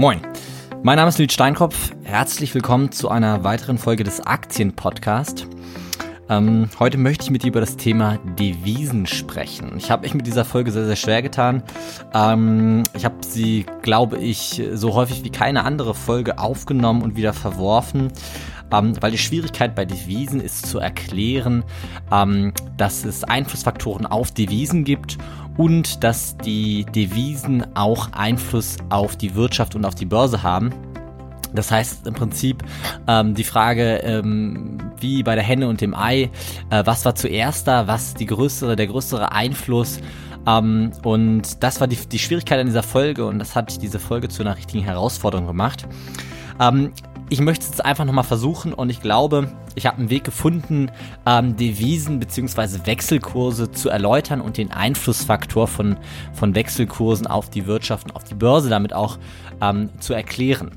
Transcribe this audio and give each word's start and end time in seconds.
Moin, 0.00 0.20
mein 0.84 0.94
Name 0.94 1.08
ist 1.08 1.18
Lüd 1.18 1.32
Steinkopf. 1.32 1.90
Herzlich 2.04 2.54
willkommen 2.54 2.92
zu 2.92 3.08
einer 3.08 3.42
weiteren 3.42 3.78
Folge 3.78 4.04
des 4.04 4.20
Aktienpodcast. 4.20 5.48
Ähm, 6.28 6.70
heute 6.78 6.98
möchte 6.98 7.24
ich 7.24 7.30
mit 7.32 7.42
dir 7.42 7.48
über 7.48 7.58
das 7.58 7.76
Thema 7.76 8.18
Devisen 8.38 9.08
sprechen. 9.08 9.72
Ich 9.76 9.90
habe 9.90 10.02
mich 10.02 10.14
mit 10.14 10.24
dieser 10.24 10.44
Folge 10.44 10.70
sehr, 10.70 10.86
sehr 10.86 10.94
schwer 10.94 11.20
getan. 11.20 11.64
Ähm, 12.14 12.84
ich 12.94 13.04
habe 13.04 13.16
sie, 13.26 13.66
glaube 13.82 14.18
ich, 14.18 14.62
so 14.72 14.94
häufig 14.94 15.24
wie 15.24 15.30
keine 15.30 15.64
andere 15.64 15.94
Folge 15.94 16.38
aufgenommen 16.38 17.02
und 17.02 17.16
wieder 17.16 17.32
verworfen. 17.32 18.12
Ähm, 18.70 18.92
weil 19.00 19.10
die 19.10 19.18
Schwierigkeit 19.18 19.74
bei 19.74 19.84
Devisen 19.84 20.40
ist 20.40 20.66
zu 20.66 20.78
erklären, 20.78 21.64
ähm, 22.12 22.52
dass 22.76 23.04
es 23.04 23.24
Einflussfaktoren 23.24 24.06
auf 24.06 24.30
Devisen 24.30 24.84
gibt 24.84 25.18
und 25.58 26.02
dass 26.02 26.38
die 26.38 26.86
Devisen 26.86 27.76
auch 27.76 28.12
Einfluss 28.12 28.78
auf 28.88 29.16
die 29.16 29.34
Wirtschaft 29.34 29.74
und 29.74 29.84
auf 29.84 29.94
die 29.94 30.06
Börse 30.06 30.42
haben. 30.42 30.72
Das 31.52 31.70
heißt 31.70 32.06
im 32.06 32.14
Prinzip 32.14 32.62
ähm, 33.06 33.34
die 33.34 33.44
Frage, 33.44 33.96
ähm, 33.98 34.78
wie 35.00 35.22
bei 35.22 35.34
der 35.34 35.44
Henne 35.44 35.68
und 35.68 35.80
dem 35.80 35.94
Ei, 35.94 36.30
äh, 36.70 36.82
was 36.84 37.04
war 37.04 37.14
zuerst 37.14 37.66
da, 37.66 37.86
was 37.86 38.14
die 38.14 38.26
größere, 38.26 38.76
der 38.76 38.86
größere 38.86 39.32
Einfluss 39.32 40.00
ähm, 40.46 40.92
und 41.04 41.62
das 41.62 41.80
war 41.80 41.86
die, 41.86 41.96
die 41.96 42.18
Schwierigkeit 42.18 42.60
an 42.60 42.66
dieser 42.66 42.82
Folge 42.82 43.26
und 43.26 43.38
das 43.38 43.56
hat 43.56 43.82
diese 43.82 43.98
Folge 43.98 44.28
zu 44.28 44.42
einer 44.42 44.56
richtigen 44.56 44.84
Herausforderung 44.84 45.46
gemacht. 45.46 45.88
Ähm, 46.60 46.92
ich 47.30 47.40
möchte 47.40 47.64
es 47.64 47.70
jetzt 47.70 47.84
einfach 47.84 48.04
nochmal 48.04 48.24
versuchen 48.24 48.72
und 48.72 48.90
ich 48.90 49.00
glaube, 49.00 49.52
ich 49.74 49.86
habe 49.86 49.98
einen 49.98 50.10
Weg 50.10 50.24
gefunden, 50.24 50.90
ähm, 51.26 51.56
Devisen 51.56 52.20
bzw. 52.20 52.86
Wechselkurse 52.86 53.70
zu 53.70 53.90
erläutern 53.90 54.40
und 54.40 54.56
den 54.56 54.70
Einflussfaktor 54.70 55.68
von, 55.68 55.96
von 56.32 56.54
Wechselkursen 56.54 57.26
auf 57.26 57.50
die 57.50 57.66
Wirtschaft 57.66 58.06
und 58.06 58.16
auf 58.16 58.24
die 58.24 58.34
Börse 58.34 58.70
damit 58.70 58.92
auch 58.92 59.18
ähm, 59.60 59.90
zu 60.00 60.14
erklären. 60.14 60.72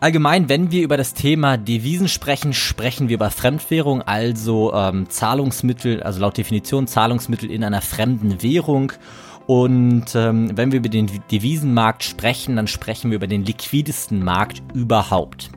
Allgemein, 0.00 0.50
wenn 0.50 0.70
wir 0.70 0.82
über 0.82 0.98
das 0.98 1.14
Thema 1.14 1.56
Devisen 1.56 2.08
sprechen, 2.08 2.52
sprechen 2.52 3.08
wir 3.08 3.14
über 3.14 3.30
Fremdwährung, 3.30 4.02
also 4.02 4.74
ähm, 4.74 5.08
Zahlungsmittel, 5.08 6.02
also 6.02 6.20
laut 6.20 6.36
Definition 6.36 6.86
Zahlungsmittel 6.86 7.50
in 7.50 7.64
einer 7.64 7.80
fremden 7.80 8.42
Währung. 8.42 8.92
Und 9.46 10.14
ähm, 10.14 10.56
wenn 10.56 10.72
wir 10.72 10.78
über 10.78 10.88
den 10.88 11.10
Devisenmarkt 11.30 12.02
sprechen, 12.02 12.56
dann 12.56 12.66
sprechen 12.66 13.10
wir 13.10 13.16
über 13.16 13.26
den 13.26 13.44
liquidesten 13.44 14.24
Markt 14.24 14.62
überhaupt. 14.74 15.50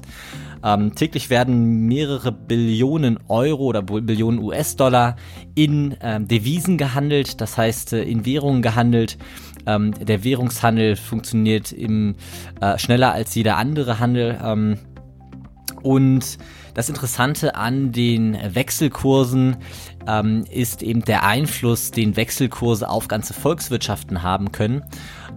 Ähm, 0.63 0.95
täglich 0.95 1.29
werden 1.29 1.87
mehrere 1.87 2.31
Billionen 2.31 3.19
Euro 3.27 3.65
oder 3.65 3.83
Billionen 3.83 4.39
US-Dollar 4.39 5.15
in 5.55 5.95
ähm, 6.01 6.27
Devisen 6.27 6.77
gehandelt, 6.77 7.39
das 7.39 7.57
heißt 7.57 7.93
äh, 7.93 8.03
in 8.03 8.25
Währungen 8.25 8.61
gehandelt. 8.61 9.17
Ähm, 9.65 9.93
der 9.93 10.23
Währungshandel 10.23 10.95
funktioniert 10.95 11.71
im, 11.71 12.15
äh, 12.59 12.77
schneller 12.77 13.13
als 13.13 13.35
jeder 13.35 13.57
andere 13.57 13.99
Handel. 13.99 14.37
Und 15.81 16.37
das 16.73 16.89
Interessante 16.89 17.55
an 17.55 17.91
den 17.91 18.37
Wechselkursen 18.53 19.57
ähm, 20.07 20.45
ist 20.49 20.83
eben 20.83 21.03
der 21.03 21.23
Einfluss, 21.23 21.91
den 21.91 22.15
Wechselkurse 22.15 22.89
auf 22.89 23.07
ganze 23.07 23.33
Volkswirtschaften 23.33 24.23
haben 24.23 24.51
können. 24.51 24.83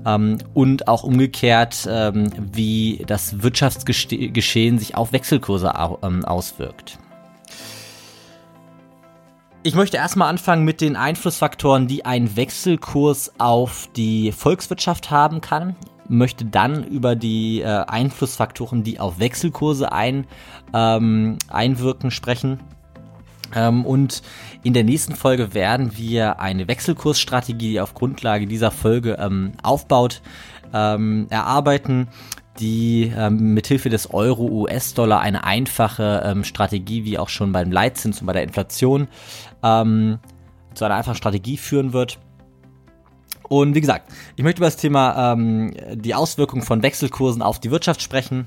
Ähm, 0.06 0.38
und 0.54 0.88
auch 0.88 1.02
umgekehrt, 1.02 1.88
ähm, 1.90 2.30
wie 2.52 3.02
das 3.06 3.42
Wirtschaftsgeschehen 3.42 4.78
sich 4.78 4.96
auf 4.96 5.12
Wechselkurse 5.12 5.78
au 5.78 5.98
ähm, 6.02 6.24
auswirkt. 6.24 6.98
Ich 9.62 9.74
möchte 9.74 9.98
erstmal 9.98 10.30
anfangen 10.30 10.64
mit 10.64 10.80
den 10.80 10.96
Einflussfaktoren, 10.96 11.86
die 11.86 12.06
ein 12.06 12.34
Wechselkurs 12.34 13.32
auf 13.38 13.90
die 13.94 14.32
Volkswirtschaft 14.32 15.10
haben 15.10 15.42
kann 15.42 15.76
möchte 16.10 16.44
dann 16.44 16.84
über 16.84 17.16
die 17.16 17.62
äh, 17.62 17.84
Einflussfaktoren, 17.86 18.82
die 18.82 19.00
auf 19.00 19.18
Wechselkurse 19.18 19.92
ein, 19.92 20.26
ähm, 20.74 21.38
einwirken, 21.48 22.10
sprechen. 22.10 22.60
Ähm, 23.54 23.84
und 23.86 24.22
in 24.62 24.74
der 24.74 24.84
nächsten 24.84 25.14
Folge 25.14 25.54
werden 25.54 25.96
wir 25.96 26.40
eine 26.40 26.68
Wechselkursstrategie, 26.68 27.70
die 27.70 27.80
auf 27.80 27.94
Grundlage 27.94 28.46
dieser 28.46 28.70
Folge 28.70 29.16
ähm, 29.20 29.52
aufbaut, 29.62 30.20
ähm, 30.72 31.26
erarbeiten 31.30 32.08
die 32.58 33.12
ähm, 33.16 33.54
mithilfe 33.54 33.88
des 33.88 34.12
Euro-US-Dollar 34.12 35.20
eine 35.20 35.44
einfache 35.44 36.22
ähm, 36.24 36.44
Strategie, 36.44 37.04
wie 37.04 37.18
auch 37.18 37.28
schon 37.28 37.52
beim 37.52 37.72
Leitzins 37.72 38.20
und 38.20 38.26
bei 38.26 38.34
der 38.34 38.42
Inflation, 38.42 39.08
ähm, 39.62 40.18
zu 40.74 40.84
einer 40.84 40.96
einfachen 40.96 41.16
Strategie 41.16 41.56
führen 41.56 41.92
wird. 41.92 42.18
Und 43.50 43.74
wie 43.74 43.80
gesagt, 43.80 44.12
ich 44.36 44.44
möchte 44.44 44.60
über 44.60 44.68
das 44.68 44.76
Thema 44.76 45.32
ähm, 45.32 45.74
die 45.94 46.14
Auswirkungen 46.14 46.62
von 46.62 46.84
Wechselkursen 46.84 47.42
auf 47.42 47.58
die 47.58 47.72
Wirtschaft 47.72 48.00
sprechen. 48.00 48.46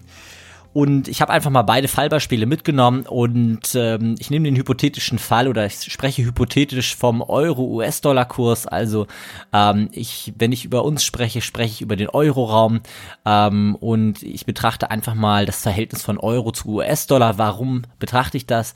Und 0.73 1.07
ich 1.07 1.22
habe 1.22 1.31
einfach 1.31 1.51
mal 1.51 1.61
beide 1.61 1.88
Fallbeispiele 1.88 2.47
mitgenommen 2.47 3.06
und 3.07 3.75
ähm, 3.75 4.16
ich 4.17 4.31
nehme 4.31 4.45
den 4.45 4.56
hypothetischen 4.56 5.19
Fall 5.19 5.47
oder 5.47 5.67
ich 5.67 5.91
spreche 5.94 6.23
hypothetisch 6.23 6.95
vom 6.95 7.22
Euro-US-Dollar-Kurs. 7.22 8.66
Also 8.66 9.06
ähm, 9.53 9.89
ich, 9.91 10.34
wenn 10.38 10.51
ich 10.51 10.66
über 10.66 10.84
uns 10.84 11.03
spreche, 11.03 11.41
spreche 11.41 11.73
ich 11.73 11.81
über 11.81 11.95
den 11.95 12.09
Euro-Raum 12.09 12.81
ähm, 13.23 13.75
und 13.75 14.23
ich 14.23 14.47
betrachte 14.47 14.89
einfach 14.89 15.13
mal 15.13 15.45
das 15.45 15.61
Verhältnis 15.61 16.01
von 16.01 16.17
Euro 16.17 16.51
zu 16.51 16.69
US-Dollar. 16.69 17.38
Warum 17.38 17.84
betrachte 18.00 18.38
ich 18.38 18.47
das? 18.47 18.73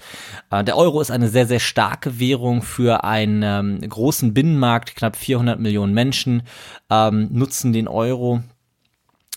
Äh, 0.52 0.64
der 0.64 0.78
Euro 0.78 1.02
ist 1.02 1.10
eine 1.10 1.30
sehr, 1.30 1.48
sehr 1.48 1.60
starke 1.60 2.20
Währung 2.20 2.62
für 2.62 3.06
einen 3.06 3.42
ähm, 3.42 3.90
großen 3.90 4.36
Binnenmarkt. 4.36 4.96
Knapp 4.96 5.16
400 5.16 5.60
Millionen 5.60 5.96
Menschen 5.96 6.44
ähm, 6.92 7.30
nutzen 7.32 7.74
den 7.74 7.88
Euro 7.88 8.44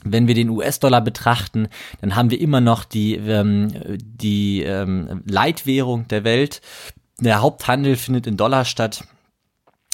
wenn 0.04 0.26
wir 0.26 0.34
den 0.34 0.48
US-Dollar 0.48 1.00
betrachten, 1.00 1.68
dann 2.00 2.16
haben 2.16 2.30
wir 2.30 2.40
immer 2.40 2.60
noch 2.60 2.84
die, 2.84 3.16
ähm, 3.16 3.72
die 3.98 4.62
ähm, 4.62 5.22
Leitwährung 5.26 6.08
der 6.08 6.24
Welt. 6.24 6.60
Der 7.20 7.42
Haupthandel 7.42 7.96
findet 7.96 8.26
in 8.26 8.36
Dollar 8.36 8.64
statt. 8.64 9.04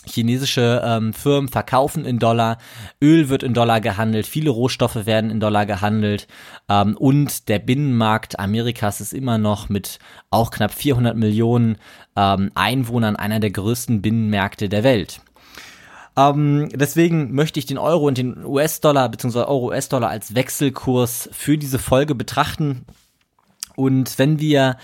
Chinesische 0.08 0.82
ähm, 0.84 1.12
Firmen 1.12 1.48
verkaufen 1.48 2.04
in 2.04 2.18
Dollar, 2.18 2.58
Öl 3.02 3.28
wird 3.28 3.42
in 3.42 3.54
Dollar 3.54 3.80
gehandelt, 3.80 4.26
viele 4.26 4.50
Rohstoffe 4.50 5.04
werden 5.04 5.30
in 5.30 5.40
Dollar 5.40 5.66
gehandelt 5.66 6.28
ähm, 6.68 6.96
und 6.96 7.48
der 7.48 7.58
Binnenmarkt 7.58 8.38
Amerikas 8.38 9.00
ist 9.00 9.12
immer 9.12 9.36
noch 9.38 9.68
mit 9.68 9.98
auch 10.30 10.50
knapp 10.50 10.72
400 10.72 11.16
Millionen 11.16 11.78
ähm, 12.14 12.52
Einwohnern 12.54 13.16
einer 13.16 13.40
der 13.40 13.50
größten 13.50 14.00
Binnenmärkte 14.00 14.68
der 14.68 14.84
Welt. 14.84 15.20
Ähm, 16.16 16.68
deswegen 16.72 17.34
möchte 17.34 17.58
ich 17.58 17.66
den 17.66 17.78
Euro 17.78 18.06
und 18.06 18.18
den 18.18 18.44
US-Dollar 18.44 19.08
bzw. 19.08 19.40
Euro-US-Dollar 19.40 20.08
als 20.08 20.34
Wechselkurs 20.34 21.28
für 21.32 21.58
diese 21.58 21.78
Folge 21.78 22.14
betrachten. 22.14 22.86
Und 23.76 24.18
wenn 24.18 24.40
wir 24.40 24.78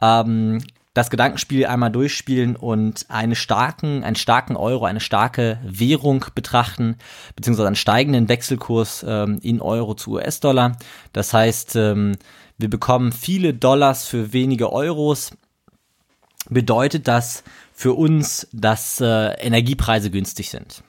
ähm, 0.00 0.62
das 0.94 1.10
Gedankenspiel 1.10 1.66
einmal 1.66 1.92
durchspielen 1.92 2.56
und 2.56 3.06
einen 3.08 3.34
starken, 3.34 4.02
einen 4.02 4.16
starken 4.16 4.56
Euro, 4.56 4.84
eine 4.84 5.00
starke 5.00 5.60
Währung 5.62 6.24
betrachten, 6.34 6.96
beziehungsweise 7.36 7.68
einen 7.68 7.76
steigenden 7.76 8.28
Wechselkurs 8.28 9.04
ähm, 9.06 9.38
in 9.42 9.60
Euro 9.60 9.94
zu 9.94 10.12
US-Dollar. 10.12 10.76
Das 11.12 11.32
heißt, 11.32 11.76
ähm, 11.76 12.16
wir 12.56 12.68
bekommen 12.68 13.12
viele 13.12 13.54
Dollars 13.54 14.08
für 14.08 14.32
wenige 14.32 14.72
Euros. 14.72 15.32
Bedeutet 16.48 17.06
das 17.06 17.44
für 17.78 17.92
uns, 17.92 18.48
dass 18.50 19.00
äh, 19.00 19.34
Energiepreise 19.34 20.10
günstig 20.10 20.50
sind. 20.50 20.82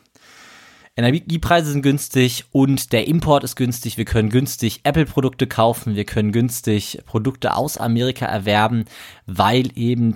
Energiepreise 0.95 1.71
sind 1.71 1.83
günstig 1.83 2.45
und 2.51 2.93
der 2.93 3.07
Import 3.07 3.43
ist 3.43 3.55
günstig. 3.55 3.99
Wir 3.99 4.05
können 4.05 4.29
günstig 4.29 4.79
Apple-Produkte 4.85 5.45
kaufen, 5.45 5.93
wir 5.93 6.05
können 6.05 6.31
günstig 6.31 7.03
Produkte 7.05 7.55
aus 7.55 7.77
Amerika 7.77 8.25
erwerben, 8.25 8.85
weil 9.27 9.69
eben 9.75 10.15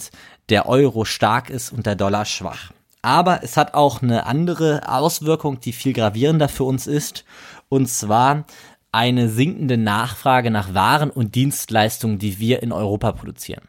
der 0.49 0.67
Euro 0.67 1.05
stark 1.05 1.51
ist 1.51 1.71
und 1.71 1.85
der 1.85 1.95
Dollar 1.95 2.25
schwach. 2.25 2.71
Aber 3.03 3.43
es 3.43 3.55
hat 3.55 3.75
auch 3.75 4.01
eine 4.01 4.25
andere 4.25 4.89
Auswirkung, 4.89 5.59
die 5.59 5.73
viel 5.73 5.93
gravierender 5.93 6.49
für 6.49 6.63
uns 6.63 6.87
ist, 6.87 7.23
und 7.69 7.87
zwar 7.87 8.45
eine 8.91 9.29
sinkende 9.29 9.77
Nachfrage 9.77 10.49
nach 10.49 10.73
Waren 10.73 11.11
und 11.11 11.35
Dienstleistungen, 11.35 12.17
die 12.17 12.39
wir 12.39 12.63
in 12.63 12.71
Europa 12.71 13.11
produzieren. 13.11 13.61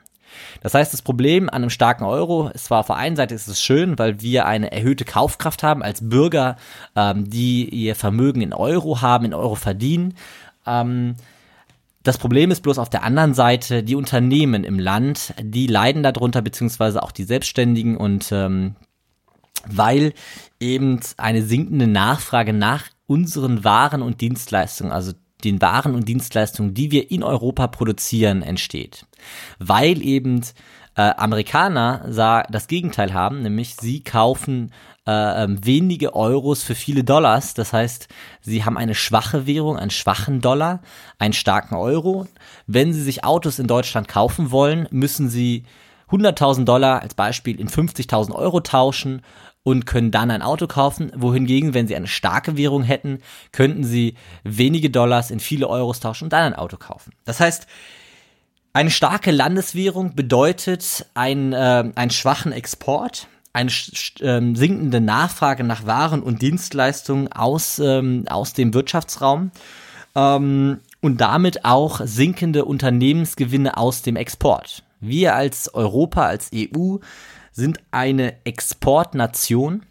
Das 0.63 0.75
heißt, 0.75 0.93
das 0.93 1.03
Problem 1.03 1.49
an 1.49 1.57
einem 1.57 1.71
starken 1.71 2.05
Euro 2.05 2.49
ist 2.49 2.67
zwar 2.67 2.81
auf 2.81 2.87
der 2.87 2.97
einen 2.97 3.17
Seite 3.17 3.35
ist 3.35 3.49
es 3.49 3.63
schön, 3.63 3.99
weil 3.99 4.21
wir 4.21 4.47
eine 4.47 4.73
erhöhte 4.73 5.05
Kaufkraft 5.05 5.63
haben 5.63 5.83
als 5.83 6.09
Bürger, 6.09 6.57
ähm, 6.97 7.29
die 7.29 7.69
ihr 7.69 7.95
Vermögen 7.95 8.41
in 8.41 8.53
Euro 8.53 9.01
haben, 9.01 9.25
in 9.25 9.35
Euro 9.35 9.55
verdienen. 9.55 10.15
Ähm, 10.67 11.17
das 12.03 12.19
Problem 12.19 12.51
ist 12.51 12.63
bloß 12.63 12.79
auf 12.79 12.91
der 12.91 13.03
anderen 13.03 13.33
Seite, 13.33 13.83
die 13.83 13.95
Unternehmen 13.95 14.63
im 14.63 14.79
Land, 14.79 15.35
die 15.41 15.67
leiden 15.67 16.03
darunter, 16.03 16.43
beziehungsweise 16.43 17.03
auch 17.03 17.13
die 17.13 17.25
Selbstständigen 17.25 17.97
und 17.97 18.31
ähm, 18.31 18.77
weil 19.67 20.13
eben 20.61 21.01
eine 21.17 21.43
sinkende 21.43 21.87
Nachfrage 21.87 22.53
nach 22.53 22.85
unseren 23.07 23.65
Waren 23.65 24.03
und 24.03 24.21
Dienstleistungen, 24.21 24.93
also 24.93 25.13
den 25.45 25.61
Waren 25.61 25.95
und 25.95 26.09
Dienstleistungen, 26.09 26.75
die 26.75 26.91
wir 26.91 27.11
in 27.11 27.23
Europa 27.23 27.67
produzieren, 27.67 28.43
entsteht. 28.43 29.07
Weil 29.59 30.03
eben 30.03 30.43
äh, 30.97 31.03
Amerikaner 31.03 32.45
das 32.51 32.67
Gegenteil 32.67 33.15
haben, 33.15 33.43
nämlich 33.43 33.77
sie 33.77 34.03
kaufen 34.03 34.73
äh, 35.07 35.45
ähm, 35.45 35.65
wenige 35.65 36.15
Euros 36.15 36.63
für 36.63 36.75
viele 36.75 37.05
Dollars. 37.05 37.55
Das 37.55 37.73
heißt, 37.73 38.09
sie 38.41 38.65
haben 38.65 38.79
eine 38.79 38.95
schwache 38.95 39.47
Währung, 39.47 39.79
einen 39.79 39.91
schwachen 39.91 40.41
Dollar, 40.41 40.81
einen 41.19 41.35
starken 41.35 41.75
Euro. 41.75 42.27
Wenn 42.67 42.93
sie 42.93 43.03
sich 43.03 43.25
Autos 43.25 43.59
in 43.59 43.67
Deutschland 43.67 44.09
kaufen 44.09 44.51
wollen, 44.51 44.89
müssen 44.91 45.29
sie 45.29 45.65
100.000 46.11 46.65
Dollar 46.65 47.03
als 47.03 47.15
Beispiel 47.15 47.59
in 47.59 47.69
50.000 47.69 48.33
Euro 48.33 48.61
tauschen 48.61 49.23
und 49.65 49.87
können 49.87 50.13
dann 50.13 50.31
ein 50.31 50.43
Auto 50.43 50.69
kaufen, 50.69 51.11
wohingegen, 51.17 51.75
wenn 51.75 51.89
sie 51.89 51.97
eine 51.97 52.07
starke 52.07 52.57
Währung 52.57 52.85
hätten, 52.85 53.19
könnten 53.51 53.83
sie 53.83 54.15
wenige 54.45 54.91
Dollars 54.91 55.31
in 55.31 55.41
viele 55.41 55.69
Euros 55.69 55.99
tauschen 55.99 56.25
und 56.25 56.33
dann 56.33 56.53
ein 56.53 56.59
Auto 56.59 56.77
kaufen. 56.77 57.13
Das 57.25 57.41
heißt, 57.41 57.67
eine 58.75 58.91
starke 58.91 59.31
Landeswährung 59.31 60.15
bedeutet 60.15 61.07
ein, 61.15 61.53
äh, 61.53 61.91
einen 61.95 62.11
schwachen 62.11 62.53
Export, 62.53 63.27
eine 63.55 63.71
äh, 63.71 64.55
sinkende 64.55 65.01
Nachfrage 65.01 65.65
nach 65.65 65.87
Waren 65.87 66.23
und 66.23 66.43
Dienstleistungen 66.43 67.33
aus, 67.33 67.79
ähm, 67.79 68.27
aus 68.29 68.53
dem 68.53 68.75
Wirtschaftsraum 68.75 69.51
ähm, 70.15 70.81
und 71.01 71.21
damit 71.21 71.65
auch 71.65 72.01
sinkende 72.05 72.67
Unternehmensgewinne 72.67 73.77
aus 73.77 74.03
dem 74.03 74.17
Export. 74.17 74.83
Wir 75.01 75.35
als 75.35 75.73
Europa, 75.73 76.27
als 76.27 76.51
EU 76.55 76.97
sind 77.55 77.79
eine 77.91 78.45
Exportnation. 78.45 79.85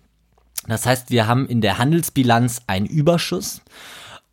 Das 0.68 0.86
heißt, 0.86 1.10
wir 1.10 1.28
haben 1.28 1.48
in 1.48 1.62
der 1.62 1.80
Handelsbilanz 1.80 2.62
einen 2.68 2.86
Überschuss 2.86 3.62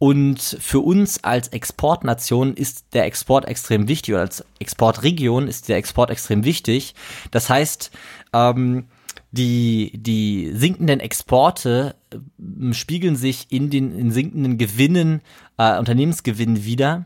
und 0.03 0.41
für 0.41 0.81
uns 0.81 1.25
als 1.25 1.49
Exportnation 1.49 2.55
ist 2.55 2.95
der 2.95 3.05
Export 3.05 3.45
extrem 3.47 3.87
wichtig 3.87 4.15
oder 4.15 4.23
als 4.23 4.43
Exportregion 4.59 5.47
ist 5.47 5.69
der 5.69 5.77
Export 5.77 6.09
extrem 6.09 6.45
wichtig. 6.45 6.95
Das 7.31 7.51
heißt, 7.51 7.91
ähm, 8.33 8.87
die, 9.31 9.93
die 9.95 10.53
sinkenden 10.55 11.01
Exporte 11.01 11.97
äh, 12.15 12.73
spiegeln 12.73 13.15
sich 13.15 13.49
in 13.51 13.69
den 13.69 13.95
in 13.95 14.11
sinkenden 14.11 14.57
Gewinnen, 14.57 15.21
äh, 15.59 15.79
Unternehmensgewinnen 15.79 16.65
wieder. 16.65 17.05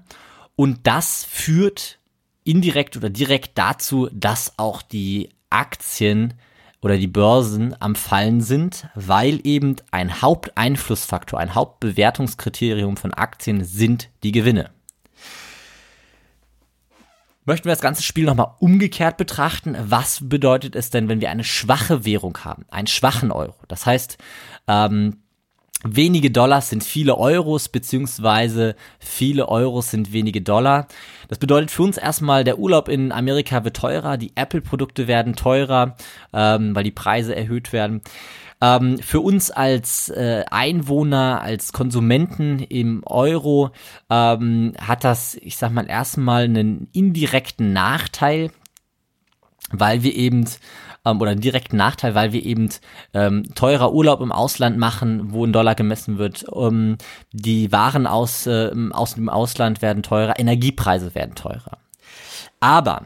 Und 0.55 0.87
das 0.87 1.25
führt 1.25 1.99
indirekt 2.45 2.97
oder 2.97 3.11
direkt 3.11 3.59
dazu, 3.59 4.09
dass 4.13 4.57
auch 4.57 4.83
die 4.83 5.31
Aktien 5.55 6.35
oder 6.83 6.99
die 6.99 7.07
Börsen 7.07 7.75
am 7.81 7.95
Fallen 7.95 8.43
sind, 8.43 8.89
weil 8.95 9.41
eben 9.45 9.77
ein 9.91 10.21
Haupteinflussfaktor, 10.21 11.39
ein 11.39 11.55
Hauptbewertungskriterium 11.55 12.97
von 12.97 13.15
Aktien 13.15 13.65
sind 13.65 14.11
die 14.23 14.33
Gewinne. 14.33 14.71
Möchten 17.47 17.67
wir 17.67 17.73
das 17.73 17.81
ganze 17.81 18.03
Spiel 18.03 18.25
nochmal 18.25 18.55
umgekehrt 18.59 19.17
betrachten? 19.17 19.77
Was 19.79 20.29
bedeutet 20.29 20.75
es 20.77 20.91
denn, 20.91 21.09
wenn 21.09 21.21
wir 21.21 21.31
eine 21.31 21.45
schwache 21.45 22.05
Währung 22.05 22.39
haben, 22.45 22.65
einen 22.71 22.87
schwachen 22.87 23.31
Euro? 23.31 23.57
Das 23.69 23.85
heißt, 23.87 24.19
ähm, 24.67 25.24
wenige 25.85 26.31
Dollars 26.31 26.71
sind 26.71 26.83
viele 26.83 27.17
Euros, 27.17 27.69
beziehungsweise 27.69 28.75
viele 28.99 29.49
Euros 29.49 29.91
sind 29.91 30.13
wenige 30.13 30.43
Dollar. 30.43 30.89
Das 31.29 31.39
bedeutet 31.39 31.71
für 31.71 31.83
uns 31.83 31.97
erstmal, 31.97 32.45
der 32.45 32.59
Urlaub 32.59 32.89
in 32.89 33.13
Amerika 33.13 33.65
wird 33.65 33.77
teurer, 33.77 34.17
die 34.17 34.33
Apple-Produkte 34.35 35.07
werden 35.07 35.37
teurer, 35.37 35.97
ähm, 36.33 36.75
weil 36.75 36.85
die 36.85 36.91
Preise 36.91 37.37
erhöht 37.37 37.73
werden. 37.73 38.03
Ähm, 38.61 38.99
für 38.99 39.21
uns 39.21 39.51
als 39.51 40.09
äh, 40.09 40.45
Einwohner, 40.51 41.43
als 41.43 41.73
Konsumenten 41.73 42.61
im 42.61 43.03
Euro 43.05 43.71
ähm, 44.11 44.73
hat 44.81 45.05
das, 45.05 45.35
ich 45.35 45.57
sag 45.57 45.71
mal, 45.73 45.89
erstmal 45.89 46.45
einen 46.45 46.89
indirekten 46.93 47.73
Nachteil, 47.73 48.51
weil 49.81 50.03
wir 50.03 50.15
eben 50.15 50.49
ähm, 51.05 51.21
oder 51.21 51.35
direkten 51.35 51.77
Nachteil, 51.77 52.15
weil 52.15 52.33
wir 52.33 52.45
eben 52.45 52.69
ähm, 53.13 53.45
teurer 53.55 53.93
Urlaub 53.93 54.21
im 54.21 54.33
Ausland 54.33 54.79
machen, 54.79 55.33
wo 55.33 55.45
ein 55.45 55.53
Dollar 55.53 55.75
gemessen 55.75 56.19
wird. 56.19 56.45
Ähm, 56.55 56.99
die 57.33 57.73
Waren 57.73 58.07
aus, 58.07 58.47
äh, 58.47 58.71
aus 58.93 59.15
dem 59.15 59.29
Ausland 59.29 59.83
werden 59.83 60.03
teurer, 60.03 60.39
Energiepreise 60.39 61.15
werden 61.15 61.35
teurer. 61.35 61.79
Aber 62.61 63.03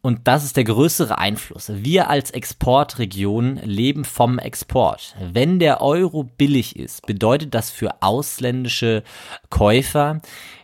und 0.00 0.28
das 0.28 0.44
ist 0.44 0.56
der 0.56 0.64
größere 0.64 1.18
Einfluss. 1.18 1.70
Wir 1.74 2.08
als 2.08 2.30
Exportregion 2.30 3.56
leben 3.56 4.04
vom 4.04 4.38
Export. 4.38 5.16
Wenn 5.32 5.58
der 5.58 5.82
Euro 5.82 6.22
billig 6.22 6.76
ist, 6.76 7.04
bedeutet 7.04 7.52
das 7.52 7.70
für 7.70 8.00
ausländische 8.00 9.02
Käufer, 9.50 10.20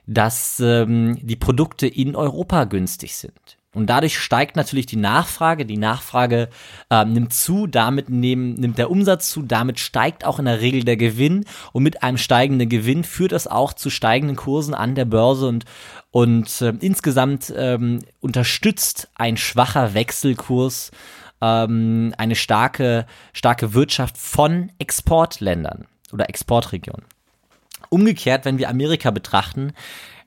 dass 0.07 0.61
ähm, 0.61 1.19
die 1.21 1.37
Produkte 1.37 1.87
in 1.87 2.15
Europa 2.15 2.65
günstig 2.65 3.17
sind. 3.17 3.59
Und 3.75 3.87
dadurch 3.89 4.19
steigt 4.19 4.57
natürlich 4.57 4.87
die 4.87 4.97
Nachfrage. 4.97 5.67
Die 5.67 5.77
Nachfrage 5.77 6.49
äh, 6.91 7.05
nimmt 7.05 7.35
zu, 7.35 7.67
damit 7.67 8.09
nehm, 8.09 8.55
nimmt 8.55 8.79
der 8.79 8.91
Umsatz 8.91 9.31
zu, 9.31 9.43
damit 9.43 9.81
steigt 9.81 10.25
auch 10.25 10.39
in 10.39 10.45
der 10.45 10.61
Regel 10.61 10.85
der 10.85 10.97
Gewinn. 10.97 11.45
Und 11.73 11.83
mit 11.83 12.03
einem 12.03 12.19
steigenden 12.19 12.69
Gewinn 12.69 13.05
führt 13.05 13.33
das 13.33 13.47
auch 13.47 13.73
zu 13.73 13.91
steigenden 13.91 14.37
Kursen 14.37 14.75
an 14.75 14.95
der 14.95 15.05
Börse 15.05 15.47
und, 15.49 15.65
und 16.13 16.61
äh, 16.61 16.73
insgesamt 16.81 17.53
ähm, 17.57 18.01
unterstützt 18.21 19.09
ein 19.17 19.37
schwacher 19.37 19.95
Wechselkurs 19.95 20.93
ähm, 21.45 22.15
eine 22.17 22.37
starke, 22.37 23.07
starke 23.33 23.75
Wirtschaft 23.75 24.17
von 24.17 24.73
Exportländern 24.79 25.87
oder 26.13 26.29
Exportregionen. 26.29 27.05
Umgekehrt, 27.91 28.45
wenn 28.45 28.59
wir 28.59 28.71
Amerika 28.71 29.11
betrachten, 29.11 29.73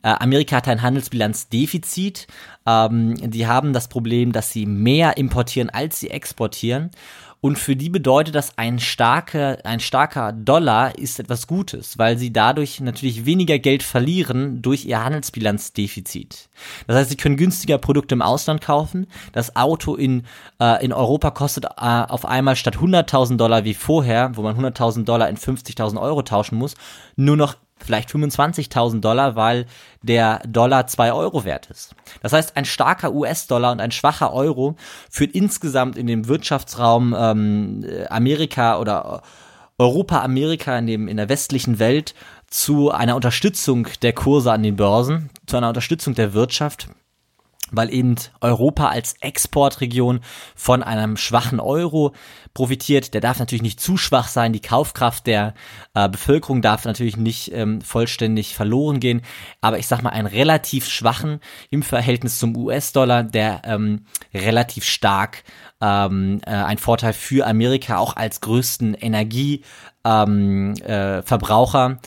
Amerika 0.02 0.58
hat 0.58 0.68
ein 0.68 0.82
Handelsbilanzdefizit. 0.82 2.28
Ähm, 2.66 3.16
die 3.16 3.48
haben 3.48 3.74
das 3.74 3.88
Problem, 3.88 4.32
dass 4.32 4.52
sie 4.52 4.66
mehr 4.66 5.18
importieren, 5.18 5.70
als 5.70 6.00
sie 6.00 6.10
exportieren. 6.10 6.92
Und 7.40 7.60
für 7.60 7.76
die 7.76 7.90
bedeutet 7.90 8.34
das, 8.34 8.58
ein 8.58 8.80
starker, 8.80 9.60
ein 9.64 9.80
starker 9.80 10.34
Dollar 10.34 10.98
ist 10.98 11.20
etwas 11.20 11.46
Gutes, 11.46 11.98
weil 12.00 12.18
sie 12.18 12.34
dadurch 12.34 12.80
natürlich 12.80 13.26
weniger 13.26 13.60
Geld 13.60 13.84
verlieren 13.84 14.64
durch 14.64 14.86
ihr 14.86 15.04
Handelsbilanzdefizit. 15.04 16.50
Das 16.88 16.96
heißt, 16.96 17.10
sie 17.12 17.18
können 17.18 17.38
günstiger 17.38 17.78
Produkte 17.78 18.16
im 18.16 18.24
Ausland 18.24 18.62
kaufen. 18.62 19.06
Das 19.34 19.56
Auto 19.56 19.96
in, 19.96 20.24
äh, 20.60 20.84
in 20.84 20.92
Europa 20.92 21.30
kostet 21.30 21.66
äh, 21.66 21.70
auf 21.78 22.26
einmal 22.26 22.56
statt 22.56 22.78
100.000 22.78 23.38
Dollar 23.38 23.64
wie 23.66 23.76
vorher, 23.76 24.32
wo 24.36 24.42
man 24.42 24.58
100.000 24.58 25.06
Dollar 25.06 25.30
in 25.30 25.38
50.000 25.38 26.02
Euro 26.02 26.24
tauschen 26.24 26.58
muss, 26.58 26.76
nur 27.16 27.38
noch 27.38 27.56
vielleicht 27.80 28.10
25.000 28.10 29.02
Dollar, 29.02 29.36
weil 29.36 29.66
der 30.02 30.40
Dollar 30.48 30.88
zwei 30.88 31.14
Euro 31.14 31.46
wert 31.46 31.70
ist. 31.70 31.96
Das 32.22 32.34
heißt, 32.34 32.58
ein 32.58 32.66
starker 32.66 33.14
US-Dollar 33.14 33.72
und 33.72 33.82
ein 33.82 33.92
schwacher 33.92 34.34
Euro 34.34 34.76
führt 35.10 35.32
insgesamt 35.34 35.98
in 35.98 36.08
dem 36.08 36.28
Wirtschaftsraum 36.28 37.16
ähm, 37.18 37.86
Amerika 38.10 38.80
oder 38.80 39.22
Europa, 39.78 40.22
Amerika 40.22 40.78
in, 40.78 40.88
dem, 40.88 41.08
in 41.08 41.18
der 41.18 41.30
westlichen 41.30 41.80
Welt 41.80 42.16
zu 42.48 42.92
einer 42.92 43.16
Unterstützung 43.16 43.88
der 44.02 44.14
Kurse 44.14 44.52
an 44.52 44.64
den 44.64 44.76
Börsen, 44.76 45.30
zu 45.46 45.58
einer 45.58 45.68
Unterstützung 45.68 46.16
der 46.16 46.34
Wirtschaft 46.34 46.88
weil 47.72 47.94
eben 47.94 48.16
Europa 48.42 48.90
als 48.90 49.16
Exportregion 49.20 50.22
von 50.56 50.84
einem 50.84 51.18
schwachen 51.18 51.60
Euro 51.60 52.14
profitiert. 52.54 53.14
Der 53.14 53.22
darf 53.22 53.40
natürlich 53.40 53.62
nicht 53.62 53.80
zu 53.80 53.98
schwach 53.98 54.28
sein. 54.28 54.54
Die 54.54 54.62
Kaufkraft 54.62 55.28
der 55.28 55.54
äh, 55.94 56.10
Bevölkerung 56.10 56.62
darf 56.62 56.86
natürlich 56.86 57.18
nicht 57.18 57.52
ähm, 57.54 57.82
vollständig 57.82 58.56
verloren 58.56 59.00
gehen. 59.00 59.22
Aber 59.62 59.80
ich 59.80 59.88
sag 59.88 60.02
mal, 60.02 60.10
einen 60.10 60.28
relativ 60.28 60.88
schwachen 60.88 61.40
im 61.70 61.84
Verhältnis 61.84 62.40
zum 62.40 62.56
US-Dollar, 62.56 63.24
der 63.24 63.62
ähm, 63.66 64.06
relativ 64.34 64.86
stark 64.86 65.44
ähm, 65.82 66.40
äh, 66.46 66.52
ein 66.52 66.78
Vorteil 66.78 67.14
für 67.14 67.46
Amerika 67.46 67.98
auch 67.98 68.16
als 68.16 68.42
größten 68.42 68.96
Energieverbraucher. 68.96 71.86
Ähm, 71.86 71.94
äh, 71.94 71.98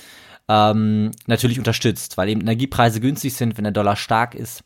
ähm, 0.50 1.12
natürlich 1.26 1.58
unterstützt, 1.58 2.18
weil 2.18 2.28
eben 2.28 2.40
Energiepreise 2.40 3.00
günstig 3.00 3.34
sind, 3.36 3.56
wenn 3.56 3.62
der 3.62 3.72
Dollar 3.72 3.94
stark 3.94 4.34
ist. 4.34 4.64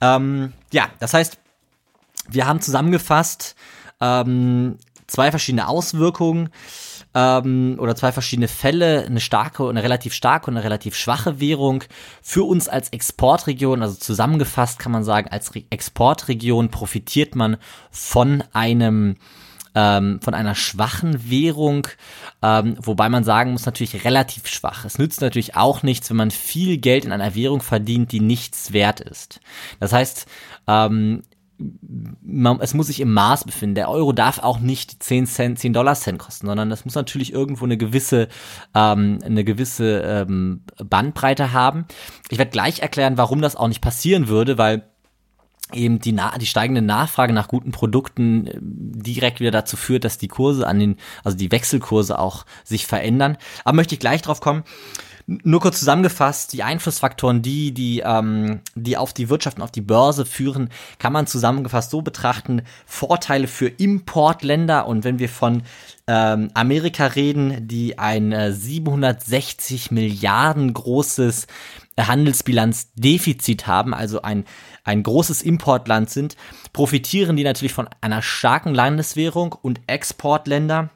Ähm, 0.00 0.52
ja, 0.72 0.88
das 1.00 1.12
heißt, 1.12 1.38
wir 2.28 2.46
haben 2.46 2.60
zusammengefasst 2.60 3.56
ähm, 4.00 4.78
zwei 5.08 5.30
verschiedene 5.30 5.66
Auswirkungen 5.66 6.50
ähm, 7.14 7.76
oder 7.80 7.96
zwei 7.96 8.12
verschiedene 8.12 8.46
Fälle, 8.46 9.04
eine 9.06 9.20
starke 9.20 9.64
und 9.64 9.70
eine 9.70 9.82
relativ 9.82 10.14
starke 10.14 10.46
und 10.46 10.56
eine 10.56 10.64
relativ 10.64 10.94
schwache 10.94 11.40
Währung. 11.40 11.82
Für 12.22 12.44
uns 12.44 12.68
als 12.68 12.90
Exportregion, 12.90 13.82
also 13.82 13.96
zusammengefasst 13.96 14.78
kann 14.78 14.92
man 14.92 15.02
sagen, 15.02 15.28
als 15.30 15.56
Re 15.56 15.64
Exportregion 15.70 16.70
profitiert 16.70 17.34
man 17.34 17.56
von 17.90 18.44
einem 18.52 19.16
ähm, 19.74 20.20
von 20.22 20.34
einer 20.34 20.54
schwachen 20.54 21.30
Währung, 21.30 21.88
ähm, 22.42 22.76
wobei 22.80 23.08
man 23.08 23.24
sagen 23.24 23.52
muss, 23.52 23.66
natürlich 23.66 24.04
relativ 24.04 24.46
schwach. 24.46 24.84
Es 24.84 24.98
nützt 24.98 25.20
natürlich 25.20 25.56
auch 25.56 25.82
nichts, 25.82 26.10
wenn 26.10 26.16
man 26.16 26.30
viel 26.30 26.78
Geld 26.78 27.04
in 27.04 27.12
einer 27.12 27.34
Währung 27.34 27.60
verdient, 27.60 28.12
die 28.12 28.20
nichts 28.20 28.72
wert 28.72 29.00
ist. 29.00 29.40
Das 29.80 29.92
heißt, 29.92 30.26
ähm, 30.66 31.22
man, 32.22 32.60
es 32.60 32.74
muss 32.74 32.88
sich 32.88 33.00
im 33.00 33.12
Maß 33.12 33.44
befinden. 33.44 33.76
Der 33.76 33.88
Euro 33.88 34.12
darf 34.12 34.38
auch 34.38 34.58
nicht 34.58 35.02
10 35.02 35.26
Cent, 35.26 35.58
10 35.58 35.72
Dollar 35.72 35.94
Cent 35.94 36.18
kosten, 36.18 36.46
sondern 36.46 36.70
das 36.70 36.84
muss 36.84 36.94
natürlich 36.94 37.32
irgendwo 37.32 37.64
eine 37.64 37.76
gewisse, 37.76 38.28
ähm, 38.74 39.18
eine 39.24 39.44
gewisse 39.44 40.00
ähm, 40.00 40.62
Bandbreite 40.78 41.52
haben. 41.52 41.86
Ich 42.30 42.38
werde 42.38 42.50
gleich 42.50 42.80
erklären, 42.80 43.18
warum 43.18 43.40
das 43.40 43.56
auch 43.56 43.68
nicht 43.68 43.80
passieren 43.80 44.28
würde, 44.28 44.58
weil 44.58 44.82
eben 45.74 45.98
die, 45.98 46.12
Na 46.12 46.36
die 46.38 46.46
steigende 46.46 46.82
Nachfrage 46.82 47.32
nach 47.32 47.48
guten 47.48 47.72
Produkten 47.72 48.46
äh, 48.46 48.58
direkt 48.60 49.40
wieder 49.40 49.50
dazu 49.50 49.76
führt, 49.76 50.04
dass 50.04 50.18
die 50.18 50.28
Kurse 50.28 50.66
an 50.66 50.78
den, 50.78 50.96
also 51.22 51.36
die 51.36 51.52
Wechselkurse 51.52 52.18
auch 52.18 52.46
sich 52.64 52.86
verändern. 52.86 53.36
Aber 53.64 53.76
möchte 53.76 53.94
ich 53.94 54.00
gleich 54.00 54.22
drauf 54.22 54.40
kommen. 54.40 54.64
Nur 55.26 55.60
kurz 55.60 55.78
zusammengefasst, 55.78 56.52
die 56.52 56.62
Einflussfaktoren, 56.62 57.40
die, 57.40 57.72
die, 57.72 58.00
ähm, 58.04 58.60
die 58.74 58.98
auf 58.98 59.14
die 59.14 59.30
Wirtschaft 59.30 59.56
und 59.56 59.62
auf 59.62 59.70
die 59.70 59.80
Börse 59.80 60.26
führen, 60.26 60.68
kann 60.98 61.14
man 61.14 61.26
zusammengefasst 61.26 61.90
so 61.90 62.02
betrachten. 62.02 62.60
Vorteile 62.84 63.46
für 63.46 63.68
Importländer 63.68 64.86
und 64.86 65.02
wenn 65.02 65.18
wir 65.18 65.30
von 65.30 65.62
ähm, 66.06 66.50
Amerika 66.52 67.06
reden, 67.06 67.66
die 67.66 67.98
ein 67.98 68.32
äh, 68.32 68.52
760 68.52 69.90
Milliarden 69.90 70.74
großes 70.74 71.46
Handelsbilanzdefizit 71.98 73.66
haben, 73.66 73.94
also 73.94 74.20
ein, 74.20 74.44
ein 74.82 75.02
großes 75.02 75.40
Importland 75.40 76.10
sind, 76.10 76.36
profitieren 76.74 77.36
die 77.36 77.44
natürlich 77.44 77.72
von 77.72 77.88
einer 78.02 78.20
starken 78.20 78.74
Landeswährung 78.74 79.54
und 79.62 79.80
Exportländer 79.86 80.90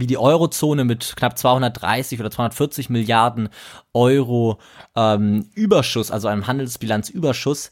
wie 0.00 0.06
die 0.06 0.18
Eurozone 0.18 0.84
mit 0.84 1.14
knapp 1.16 1.38
230 1.38 2.20
oder 2.20 2.30
240 2.30 2.90
Milliarden 2.90 3.48
Euro 3.92 4.58
ähm, 4.94 5.48
Überschuss, 5.54 6.10
also 6.10 6.28
einem 6.28 6.46
Handelsbilanzüberschuss, 6.46 7.70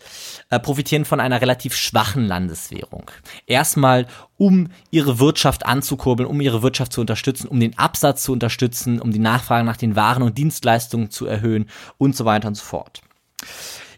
äh, 0.50 0.58
profitieren 0.58 1.04
von 1.04 1.20
einer 1.20 1.40
relativ 1.40 1.76
schwachen 1.76 2.26
Landeswährung. 2.26 3.10
Erstmal, 3.46 4.06
um 4.36 4.70
ihre 4.90 5.18
Wirtschaft 5.18 5.66
anzukurbeln, 5.66 6.28
um 6.28 6.40
ihre 6.40 6.62
Wirtschaft 6.62 6.92
zu 6.92 7.00
unterstützen, 7.00 7.48
um 7.48 7.60
den 7.60 7.78
Absatz 7.78 8.24
zu 8.24 8.32
unterstützen, 8.32 9.00
um 9.00 9.12
die 9.12 9.18
Nachfrage 9.18 9.64
nach 9.64 9.76
den 9.76 9.96
Waren 9.96 10.22
und 10.22 10.38
Dienstleistungen 10.38 11.10
zu 11.10 11.26
erhöhen 11.26 11.68
und 11.98 12.16
so 12.16 12.24
weiter 12.24 12.48
und 12.48 12.54
so 12.54 12.64
fort. 12.64 13.02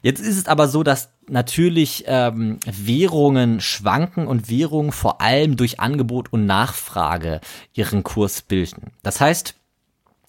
Jetzt 0.03 0.21
ist 0.21 0.38
es 0.38 0.47
aber 0.47 0.69
so, 0.69 0.83
dass 0.83 1.11
natürlich 1.29 2.05
ähm, 2.07 2.59
Währungen 2.65 3.61
schwanken 3.61 4.26
und 4.26 4.49
Währungen 4.49 4.93
vor 4.93 5.21
allem 5.21 5.57
durch 5.57 5.81
Angebot 5.81 6.33
und 6.33 6.47
Nachfrage 6.47 7.41
ihren 7.75 8.03
Kurs 8.05 8.43
bilden. 8.43 8.93
Das 9.03 9.21
heißt, 9.21 9.56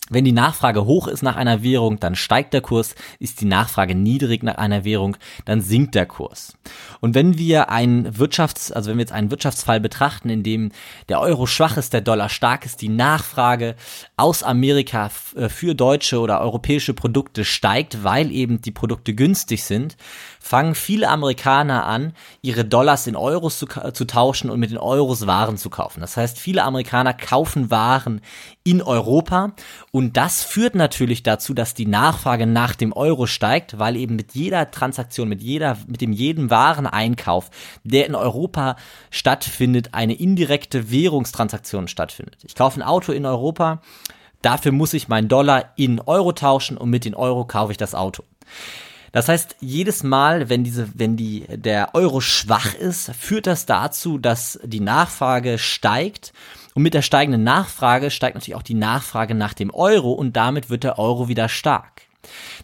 wenn 0.09 0.25
die 0.25 0.31
Nachfrage 0.31 0.85
hoch 0.85 1.07
ist 1.07 1.21
nach 1.21 1.35
einer 1.35 1.63
Währung, 1.63 1.99
dann 1.99 2.15
steigt 2.15 2.53
der 2.53 2.61
Kurs. 2.61 2.95
Ist 3.19 3.41
die 3.41 3.45
Nachfrage 3.45 3.95
niedrig 3.95 4.43
nach 4.43 4.55
einer 4.55 4.85
Währung, 4.85 5.17
dann 5.45 5.61
sinkt 5.61 5.95
der 5.95 6.05
Kurs. 6.05 6.57
Und 6.99 7.15
wenn 7.15 7.37
wir 7.37 7.69
einen 7.69 8.13
Wirtschafts-, 8.13 8.71
also 8.71 8.89
wenn 8.89 8.97
wir 8.97 9.03
jetzt 9.03 9.11
einen 9.11 9.31
Wirtschaftsfall 9.31 9.79
betrachten, 9.79 10.29
in 10.29 10.43
dem 10.43 10.71
der 11.09 11.19
Euro 11.19 11.45
schwach 11.45 11.77
ist, 11.77 11.93
der 11.93 12.01
Dollar 12.01 12.29
stark 12.29 12.65
ist, 12.65 12.81
die 12.81 12.89
Nachfrage 12.89 13.75
aus 14.15 14.43
Amerika 14.43 15.11
äh, 15.35 15.49
für 15.49 15.75
deutsche 15.75 16.19
oder 16.19 16.41
europäische 16.41 16.93
Produkte 16.93 17.45
steigt, 17.45 18.03
weil 18.03 18.31
eben 18.31 18.61
die 18.61 18.71
Produkte 18.71 19.13
günstig 19.13 19.63
sind, 19.63 19.97
fangen 20.47 20.75
viele 20.75 21.09
Amerikaner 21.09 21.85
an, 21.85 22.13
ihre 22.41 22.63
Dollars 22.63 23.05
in 23.05 23.17
Euros 23.17 23.59
zu, 23.59 23.67
zu 23.67 24.05
tauschen 24.05 24.49
und 24.49 24.59
mit 24.59 24.71
den 24.71 24.77
Euros 24.77 25.27
Waren 25.27 25.57
zu 25.57 25.69
kaufen. 25.69 25.99
Das 25.99 26.15
heißt, 26.15 26.39
viele 26.39 26.63
Amerikaner 26.63 27.13
kaufen 27.13 27.69
Waren 27.69 28.21
in 28.63 28.81
Europa 28.81 29.53
und 29.91 30.15
das 30.15 30.43
führt 30.43 30.73
natürlich 30.73 31.21
dazu, 31.21 31.53
dass 31.53 31.73
die 31.73 31.85
Nachfrage 31.85 32.47
nach 32.47 32.75
dem 32.75 32.93
Euro 32.93 33.27
steigt, 33.27 33.77
weil 33.77 33.97
eben 33.97 34.15
mit 34.15 34.35
jeder 34.35 34.71
Transaktion, 34.71 35.27
mit 35.27 35.41
jeder, 35.41 35.77
mit 35.85 35.99
dem 35.99 36.13
jeden 36.13 36.49
Wareneinkauf, 36.49 37.49
der 37.83 38.05
in 38.05 38.15
Europa 38.15 38.77
stattfindet, 39.11 39.89
eine 39.91 40.13
indirekte 40.13 40.89
Währungstransaktion 40.89 41.89
stattfindet. 41.89 42.37
Ich 42.45 42.55
kaufe 42.55 42.79
ein 42.79 42.83
Auto 42.83 43.11
in 43.11 43.25
Europa, 43.25 43.81
dafür 44.41 44.71
muss 44.71 44.93
ich 44.93 45.09
meinen 45.09 45.27
Dollar 45.27 45.73
in 45.75 45.99
Euro 45.99 46.31
tauschen 46.31 46.77
und 46.77 46.89
mit 46.89 47.03
den 47.03 47.15
Euro 47.15 47.43
kaufe 47.43 47.73
ich 47.73 47.77
das 47.77 47.93
Auto. 47.93 48.23
Das 49.11 49.29
heißt, 49.29 49.57
jedes 49.59 50.03
Mal, 50.03 50.49
wenn 50.49 50.63
diese, 50.63 50.89
wenn 50.93 51.15
die, 51.17 51.45
der 51.47 51.95
Euro 51.95 52.21
schwach 52.21 52.73
ist, 52.73 53.11
führt 53.15 53.47
das 53.47 53.65
dazu, 53.65 54.17
dass 54.17 54.59
die 54.63 54.79
Nachfrage 54.79 55.57
steigt 55.57 56.33
und 56.77 56.83
mit 56.83 56.93
der 56.93 57.01
steigenden 57.01 57.43
Nachfrage 57.43 58.11
steigt 58.11 58.35
natürlich 58.35 58.55
auch 58.55 58.61
die 58.61 58.75
Nachfrage 58.75 59.33
nach 59.33 59.53
dem 59.55 59.73
Euro 59.73 60.11
und 60.11 60.37
damit 60.37 60.69
wird 60.69 60.83
der 60.83 60.99
Euro 60.99 61.27
wieder 61.27 61.49
stark. 61.49 62.03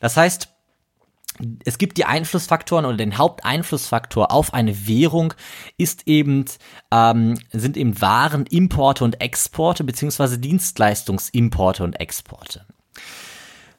Das 0.01 0.17
heißt, 0.17 0.49
es 1.65 1.79
gibt 1.79 1.97
die 1.97 2.05
Einflussfaktoren 2.05 2.85
oder 2.85 2.97
den 2.97 3.17
Haupteinflussfaktor 3.17 4.31
auf 4.31 4.53
eine 4.53 4.87
Währung 4.87 5.33
ist 5.77 6.07
eben 6.07 6.45
ähm, 6.91 7.39
sind 7.51 7.75
eben 7.75 7.99
Waren, 8.01 8.45
Importe 8.45 9.03
und 9.03 9.19
Exporte 9.19 9.83
beziehungsweise 9.83 10.37
Dienstleistungsimporte 10.37 11.83
und 11.83 11.99
Exporte. 11.99 12.65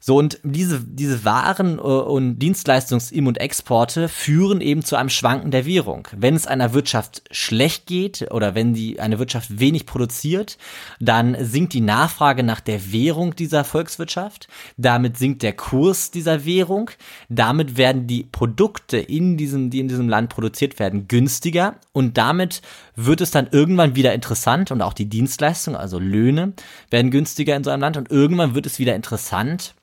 So, 0.06 0.18
und 0.18 0.38
diese, 0.42 0.80
diese 0.80 1.24
Waren 1.24 1.78
äh, 1.78 1.80
und 1.80 2.38
Dienstleistungs-Im- 2.38 3.26
und 3.26 3.40
Exporte 3.40 4.10
führen 4.10 4.60
eben 4.60 4.84
zu 4.84 4.96
einem 4.96 5.08
Schwanken 5.08 5.50
der 5.50 5.64
Währung. 5.64 6.06
Wenn 6.14 6.34
es 6.34 6.46
einer 6.46 6.74
Wirtschaft 6.74 7.22
schlecht 7.30 7.86
geht 7.86 8.30
oder 8.30 8.54
wenn 8.54 8.74
die, 8.74 9.00
eine 9.00 9.18
Wirtschaft 9.18 9.58
wenig 9.60 9.86
produziert, 9.86 10.58
dann 11.00 11.34
sinkt 11.42 11.72
die 11.72 11.80
Nachfrage 11.80 12.42
nach 12.42 12.60
der 12.60 12.92
Währung 12.92 13.34
dieser 13.34 13.64
Volkswirtschaft. 13.64 14.46
Damit 14.76 15.16
sinkt 15.16 15.42
der 15.42 15.54
Kurs 15.54 16.10
dieser 16.10 16.44
Währung. 16.44 16.90
Damit 17.30 17.78
werden 17.78 18.06
die 18.06 18.24
Produkte 18.24 18.98
in 18.98 19.38
diesem, 19.38 19.70
die 19.70 19.80
in 19.80 19.88
diesem 19.88 20.10
Land 20.10 20.28
produziert 20.28 20.78
werden, 20.78 21.08
günstiger. 21.08 21.76
Und 21.92 22.18
damit 22.18 22.60
wird 22.94 23.22
es 23.22 23.30
dann 23.30 23.48
irgendwann 23.50 23.96
wieder 23.96 24.12
interessant 24.12 24.70
und 24.70 24.82
auch 24.82 24.92
die 24.92 25.08
Dienstleistungen, 25.08 25.80
also 25.80 25.98
Löhne, 25.98 26.52
werden 26.90 27.10
günstiger 27.10 27.56
in 27.56 27.64
so 27.64 27.70
einem 27.70 27.80
Land 27.80 27.96
und 27.96 28.10
irgendwann 28.10 28.54
wird 28.54 28.66
es 28.66 28.78
wieder 28.78 28.94
interessant, 28.94 29.74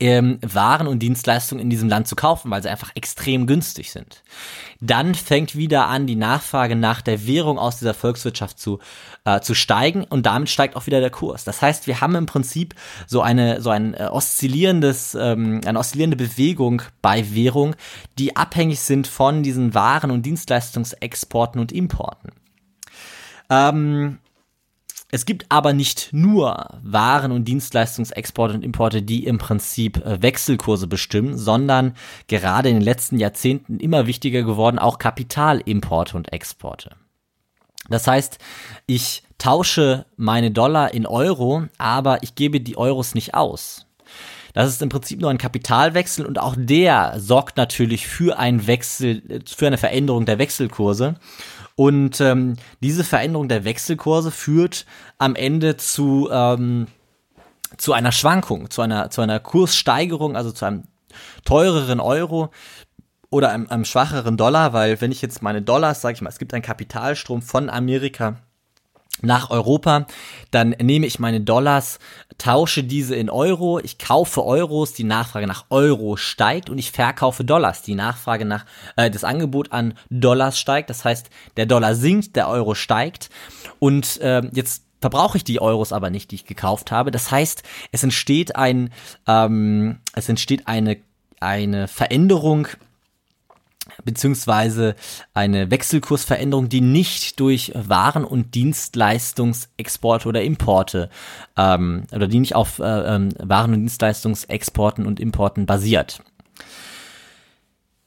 ähm, 0.00 0.38
Waren 0.42 0.86
und 0.86 1.00
Dienstleistungen 1.00 1.62
in 1.62 1.70
diesem 1.70 1.88
Land 1.88 2.08
zu 2.08 2.16
kaufen, 2.16 2.50
weil 2.50 2.62
sie 2.62 2.68
einfach 2.68 2.90
extrem 2.94 3.46
günstig 3.46 3.90
sind. 3.90 4.22
Dann 4.80 5.14
fängt 5.14 5.56
wieder 5.56 5.88
an, 5.88 6.06
die 6.06 6.16
Nachfrage 6.16 6.76
nach 6.76 7.02
der 7.02 7.26
Währung 7.26 7.58
aus 7.58 7.78
dieser 7.78 7.94
Volkswirtschaft 7.94 8.58
zu, 8.58 8.80
äh, 9.24 9.40
zu 9.40 9.54
steigen 9.54 10.04
und 10.04 10.26
damit 10.26 10.48
steigt 10.48 10.76
auch 10.76 10.86
wieder 10.86 11.00
der 11.00 11.10
Kurs. 11.10 11.44
Das 11.44 11.62
heißt, 11.62 11.86
wir 11.86 12.00
haben 12.00 12.14
im 12.14 12.26
Prinzip 12.26 12.74
so 13.06 13.22
eine, 13.22 13.60
so 13.60 13.70
ein 13.70 13.94
äh, 13.94 14.08
oszillierendes, 14.10 15.14
ähm, 15.14 15.60
eine 15.64 15.78
oszillierende 15.78 16.16
Bewegung 16.16 16.82
bei 17.00 17.34
Währung, 17.34 17.76
die 18.18 18.36
abhängig 18.36 18.80
sind 18.80 19.06
von 19.06 19.42
diesen 19.42 19.74
Waren 19.74 20.10
und 20.10 20.26
Dienstleistungsexporten 20.26 21.60
und 21.60 21.72
Importen. 21.72 22.30
Ähm, 23.50 24.18
es 25.14 25.26
gibt 25.26 25.44
aber 25.50 25.74
nicht 25.74 26.08
nur 26.12 26.80
Waren- 26.82 27.32
und 27.32 27.44
Dienstleistungsexporte 27.44 28.54
und 28.54 28.64
Importe, 28.64 29.02
die 29.02 29.26
im 29.26 29.36
Prinzip 29.36 29.98
äh, 29.98 30.22
Wechselkurse 30.22 30.86
bestimmen, 30.86 31.36
sondern 31.36 31.94
gerade 32.28 32.70
in 32.70 32.76
den 32.76 32.82
letzten 32.82 33.18
Jahrzehnten 33.18 33.78
immer 33.78 34.06
wichtiger 34.06 34.42
geworden 34.42 34.78
auch 34.78 34.98
Kapitalimporte 34.98 36.16
und 36.16 36.32
Exporte. 36.32 36.96
Das 37.90 38.06
heißt, 38.06 38.38
ich 38.86 39.22
tausche 39.36 40.06
meine 40.16 40.50
Dollar 40.50 40.94
in 40.94 41.04
Euro, 41.04 41.64
aber 41.76 42.22
ich 42.22 42.34
gebe 42.34 42.62
die 42.62 42.78
Euros 42.78 43.14
nicht 43.14 43.34
aus. 43.34 43.86
Das 44.54 44.70
ist 44.70 44.80
im 44.80 44.88
Prinzip 44.88 45.20
nur 45.20 45.30
ein 45.30 45.38
Kapitalwechsel 45.38 46.24
und 46.24 46.38
auch 46.38 46.54
der 46.56 47.20
sorgt 47.20 47.58
natürlich 47.58 48.06
für 48.06 48.38
einen 48.38 48.66
Wechsel, 48.66 49.42
für 49.44 49.66
eine 49.66 49.78
Veränderung 49.78 50.24
der 50.24 50.38
Wechselkurse. 50.38 51.16
Und 51.74 52.20
ähm, 52.20 52.56
diese 52.80 53.04
Veränderung 53.04 53.48
der 53.48 53.64
Wechselkurse 53.64 54.30
führt 54.30 54.86
am 55.18 55.34
Ende 55.34 55.76
zu, 55.76 56.28
ähm, 56.30 56.86
zu 57.78 57.92
einer 57.92 58.12
Schwankung, 58.12 58.70
zu 58.70 58.82
einer, 58.82 59.10
zu 59.10 59.20
einer 59.20 59.40
Kurssteigerung, 59.40 60.36
also 60.36 60.52
zu 60.52 60.64
einem 60.64 60.84
teureren 61.44 62.00
Euro 62.00 62.50
oder 63.30 63.50
einem, 63.50 63.68
einem 63.68 63.84
schwacheren 63.84 64.36
Dollar, 64.36 64.72
weil 64.72 65.00
wenn 65.00 65.12
ich 65.12 65.22
jetzt 65.22 65.42
meine 65.42 65.62
Dollars, 65.62 66.02
sage 66.02 66.14
ich 66.14 66.22
mal, 66.22 66.28
es 66.28 66.38
gibt 66.38 66.52
einen 66.52 66.62
Kapitalstrom 66.62 67.40
von 67.40 67.70
Amerika 67.70 68.36
nach 69.22 69.50
Europa, 69.50 70.06
dann 70.50 70.70
nehme 70.70 71.06
ich 71.06 71.18
meine 71.18 71.40
Dollars, 71.40 71.98
tausche 72.38 72.84
diese 72.84 73.14
in 73.14 73.30
Euro, 73.30 73.78
ich 73.78 73.98
kaufe 73.98 74.44
Euros, 74.44 74.92
die 74.92 75.04
Nachfrage 75.04 75.46
nach 75.46 75.66
Euro 75.70 76.16
steigt 76.16 76.68
und 76.68 76.78
ich 76.78 76.92
verkaufe 76.92 77.44
Dollars, 77.44 77.82
die 77.82 77.94
Nachfrage 77.94 78.44
nach 78.44 78.66
äh, 78.96 79.10
das 79.10 79.24
Angebot 79.24 79.72
an 79.72 79.94
Dollars 80.10 80.58
steigt, 80.58 80.90
das 80.90 81.04
heißt, 81.04 81.30
der 81.56 81.66
Dollar 81.66 81.94
sinkt, 81.94 82.36
der 82.36 82.48
Euro 82.48 82.74
steigt. 82.74 83.30
Und 83.78 84.20
äh, 84.20 84.42
jetzt 84.52 84.84
verbrauche 85.00 85.36
ich 85.36 85.44
die 85.44 85.60
Euros 85.60 85.92
aber 85.92 86.10
nicht, 86.10 86.30
die 86.30 86.36
ich 86.36 86.46
gekauft 86.46 86.90
habe. 86.90 87.10
Das 87.10 87.30
heißt, 87.30 87.62
es 87.90 88.02
entsteht 88.02 88.56
ein 88.56 88.90
ähm, 89.26 89.98
es 90.14 90.28
entsteht 90.28 90.66
eine 90.68 90.98
eine 91.40 91.88
Veränderung 91.88 92.68
beziehungsweise 94.04 94.94
eine 95.34 95.70
Wechselkursveränderung, 95.70 96.68
die 96.68 96.80
nicht 96.80 97.40
durch 97.40 97.72
Waren- 97.74 98.24
und 98.24 98.54
Dienstleistungsexporte 98.54 100.28
oder 100.28 100.42
Importe 100.42 101.10
ähm, 101.56 102.04
oder 102.12 102.28
die 102.28 102.40
nicht 102.40 102.54
auf 102.54 102.78
äh, 102.78 103.14
ähm, 103.14 103.30
Waren- 103.38 103.74
und 103.74 103.80
Dienstleistungsexporten 103.80 105.06
und 105.06 105.20
Importen 105.20 105.66
basiert. 105.66 106.22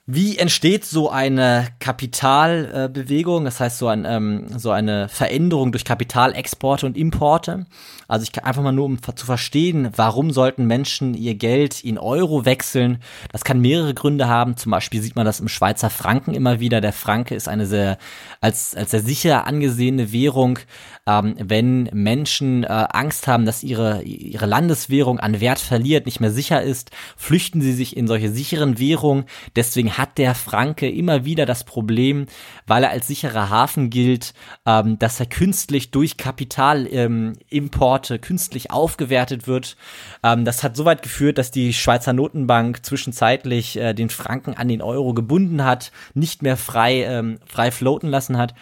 Wie 0.07 0.37
entsteht 0.37 0.85
so 0.85 1.09
eine 1.09 1.67
Kapitalbewegung, 1.79 3.43
das 3.43 3.59
heißt 3.59 3.79
so, 3.79 3.87
ein, 3.87 4.05
ähm, 4.05 4.45
so 4.55 4.69
eine 4.69 5.09
Veränderung 5.09 5.71
durch 5.71 5.83
Kapitalexporte 5.83 6.85
und 6.85 6.95
Importe? 6.95 7.65
Also 8.07 8.21
ich 8.21 8.31
kann 8.31 8.43
einfach 8.43 8.61
mal 8.61 8.71
nur, 8.71 8.85
um 8.85 9.01
zu 9.01 9.25
verstehen, 9.25 9.89
warum 9.95 10.29
sollten 10.29 10.67
Menschen 10.67 11.15
ihr 11.15 11.33
Geld 11.33 11.83
in 11.83 11.97
Euro 11.97 12.45
wechseln. 12.45 12.99
Das 13.31 13.43
kann 13.43 13.61
mehrere 13.61 13.95
Gründe 13.95 14.27
haben. 14.27 14.57
Zum 14.57 14.71
Beispiel 14.71 15.01
sieht 15.01 15.15
man 15.15 15.25
das 15.25 15.39
im 15.39 15.47
Schweizer 15.47 15.89
Franken 15.89 16.35
immer 16.35 16.59
wieder. 16.59 16.81
Der 16.81 16.93
Franke 16.93 17.33
ist 17.33 17.47
eine 17.47 17.65
sehr, 17.65 17.97
als, 18.41 18.75
als 18.75 18.91
sehr 18.91 19.01
sicher 19.01 19.47
angesehene 19.47 20.11
Währung. 20.11 20.59
Ähm, 21.07 21.35
wenn 21.39 21.89
Menschen 21.93 22.63
äh, 22.63 22.67
Angst 22.67 23.27
haben, 23.27 23.45
dass 23.45 23.63
ihre, 23.63 24.03
ihre 24.03 24.45
Landeswährung 24.45 25.19
an 25.19 25.39
Wert 25.39 25.59
verliert, 25.59 26.05
nicht 26.05 26.19
mehr 26.19 26.31
sicher 26.31 26.61
ist, 26.61 26.91
flüchten 27.17 27.61
sie 27.61 27.73
sich 27.73 27.97
in 27.97 28.05
solche 28.05 28.31
sicheren 28.31 28.77
Währungen. 28.77 29.25
Deswegen 29.55 29.94
hat 29.97 30.17
der 30.17 30.35
Franke 30.35 30.89
immer 30.89 31.25
wieder 31.25 31.45
das 31.45 31.63
Problem, 31.63 32.27
weil 32.67 32.83
er 32.83 32.89
als 32.91 33.07
sicherer 33.07 33.49
Hafen 33.49 33.89
gilt, 33.89 34.33
ähm, 34.65 34.99
dass 34.99 35.19
er 35.19 35.25
künstlich 35.25 35.91
durch 35.91 36.17
Kapitalimporte 36.17 38.15
ähm, 38.15 38.21
künstlich 38.21 38.71
aufgewertet 38.71 39.47
wird. 39.47 39.77
Ähm, 40.23 40.45
das 40.45 40.63
hat 40.63 40.75
so 40.75 40.85
weit 40.85 41.01
geführt, 41.01 41.37
dass 41.37 41.51
die 41.51 41.73
Schweizer 41.73 42.13
Notenbank 42.13 42.85
zwischenzeitlich 42.85 43.77
äh, 43.77 43.93
den 43.93 44.09
Franken 44.09 44.53
an 44.53 44.67
den 44.67 44.81
Euro 44.81 45.13
gebunden 45.13 45.63
hat, 45.63 45.91
nicht 46.13 46.41
mehr 46.41 46.57
frei, 46.57 47.03
ähm, 47.03 47.39
frei 47.45 47.71
floaten 47.71 48.09
lassen 48.09 48.37
hat. 48.37 48.53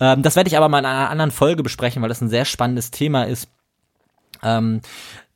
Ähm, 0.00 0.22
das 0.22 0.36
werde 0.36 0.48
ich 0.48 0.56
aber 0.56 0.68
mal 0.68 0.80
in 0.80 0.86
einer 0.86 1.10
anderen 1.10 1.30
Folge 1.30 1.62
besprechen, 1.62 2.02
weil 2.02 2.08
das 2.08 2.20
ein 2.20 2.28
sehr 2.28 2.44
spannendes 2.44 2.90
Thema 2.90 3.24
ist. 3.24 3.48
Ähm, 4.42 4.80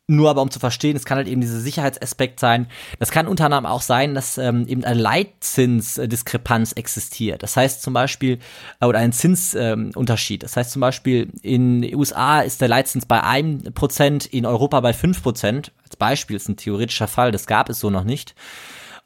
nur 0.09 0.31
aber 0.31 0.41
um 0.41 0.51
zu 0.51 0.59
verstehen, 0.59 0.97
es 0.97 1.05
kann 1.05 1.19
halt 1.19 1.29
eben 1.29 1.43
dieser 1.43 1.61
Sicherheitsaspekt 1.61 2.41
sein. 2.41 2.67
Das 2.99 3.11
kann 3.11 3.29
unter 3.29 3.45
anderem 3.45 3.67
auch 3.67 3.83
sein, 3.83 4.15
dass 4.15 4.39
ähm, 4.39 4.67
eben 4.67 4.83
eine 4.83 4.99
Leitzinsdiskrepanz 4.99 6.73
existiert. 6.73 7.43
Das 7.43 7.57
heißt 7.57 7.83
zum 7.83 7.93
Beispiel, 7.93 8.39
äh, 8.81 8.87
oder 8.87 8.99
ein 9.01 9.13
Zinsunterschied. 9.13 10.43
Ähm, 10.43 10.47
das 10.47 10.57
heißt 10.57 10.71
zum 10.71 10.81
Beispiel, 10.81 11.31
in 11.43 11.83
den 11.83 11.95
USA 11.95 12.41
ist 12.41 12.63
der 12.63 12.69
Leitzins 12.69 13.05
bei 13.05 13.23
einem 13.23 13.63
Prozent, 13.75 14.25
in 14.25 14.47
Europa 14.47 14.81
bei 14.81 14.95
fünf 14.95 15.23
Prozent. 15.23 15.73
Als 15.85 15.97
Beispiel 15.97 16.37
ist 16.37 16.49
ein 16.49 16.57
theoretischer 16.57 17.09
Fall, 17.09 17.31
das 17.31 17.47
gab 17.47 17.69
es 17.69 17.79
so 17.79 17.91
noch 17.91 18.05
nicht. 18.05 18.35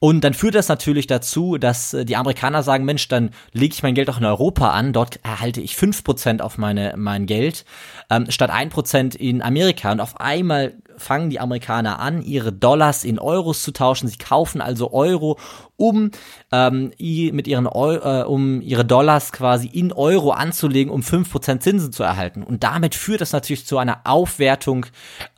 Und 0.03 0.25
dann 0.25 0.35
führt 0.35 0.57
das 0.57 0.67
natürlich 0.67 1.07
dazu, 1.07 1.59
dass 1.59 1.95
äh, 1.95 2.05
die 2.05 2.17
Amerikaner 2.17 2.65
sagen, 2.65 2.85
Mensch, 2.85 3.07
dann 3.07 3.31
lege 3.53 3.73
ich 3.73 3.85
mein 3.85 3.95
Geld 3.95 4.11
auch 4.11 4.19
in 4.19 4.25
Europa 4.25 4.71
an, 4.71 4.93
dort 4.93 5.21
erhalte 5.23 5.61
ich 5.61 5.77
fünf 5.77 6.03
Prozent 6.03 6.43
auf 6.43 6.59
meine, 6.59 6.95
mein 6.97 7.27
Geld, 7.27 7.65
ähm, 8.11 8.29
statt 8.29 8.51
ein 8.51 8.69
Prozent 8.69 9.15
in 9.15 9.43
Amerika. 9.43 9.93
Und 9.93 10.01
auf 10.01 10.21
einmal 10.21 10.75
fangen 10.97 11.31
die 11.31 11.39
Amerikaner 11.39 12.01
an, 12.01 12.21
ihre 12.21 12.53
Dollars 12.53 13.05
in 13.05 13.21
Euros 13.21 13.63
zu 13.63 13.71
tauschen. 13.73 14.09
Sie 14.09 14.19
kaufen 14.19 14.61
also 14.61 14.93
Euro, 14.93 15.39
um 15.77 16.11
ähm, 16.51 16.91
mit 16.99 17.47
ihren 17.47 17.69
Eu 17.69 17.95
äh, 17.95 18.25
um 18.25 18.61
ihre 18.61 18.85
Dollars 18.85 19.31
quasi 19.31 19.69
in 19.69 19.93
Euro 19.93 20.33
anzulegen, 20.33 20.93
um 20.93 21.05
fünf 21.05 21.31
Prozent 21.31 21.63
Zinsen 21.63 21.93
zu 21.93 22.03
erhalten. 22.03 22.43
Und 22.43 22.65
damit 22.65 22.97
führt 22.97 23.21
das 23.21 23.31
natürlich 23.31 23.67
zu 23.67 23.79
einer 23.79 24.01
Aufwertung 24.03 24.85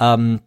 ähm, 0.00 0.40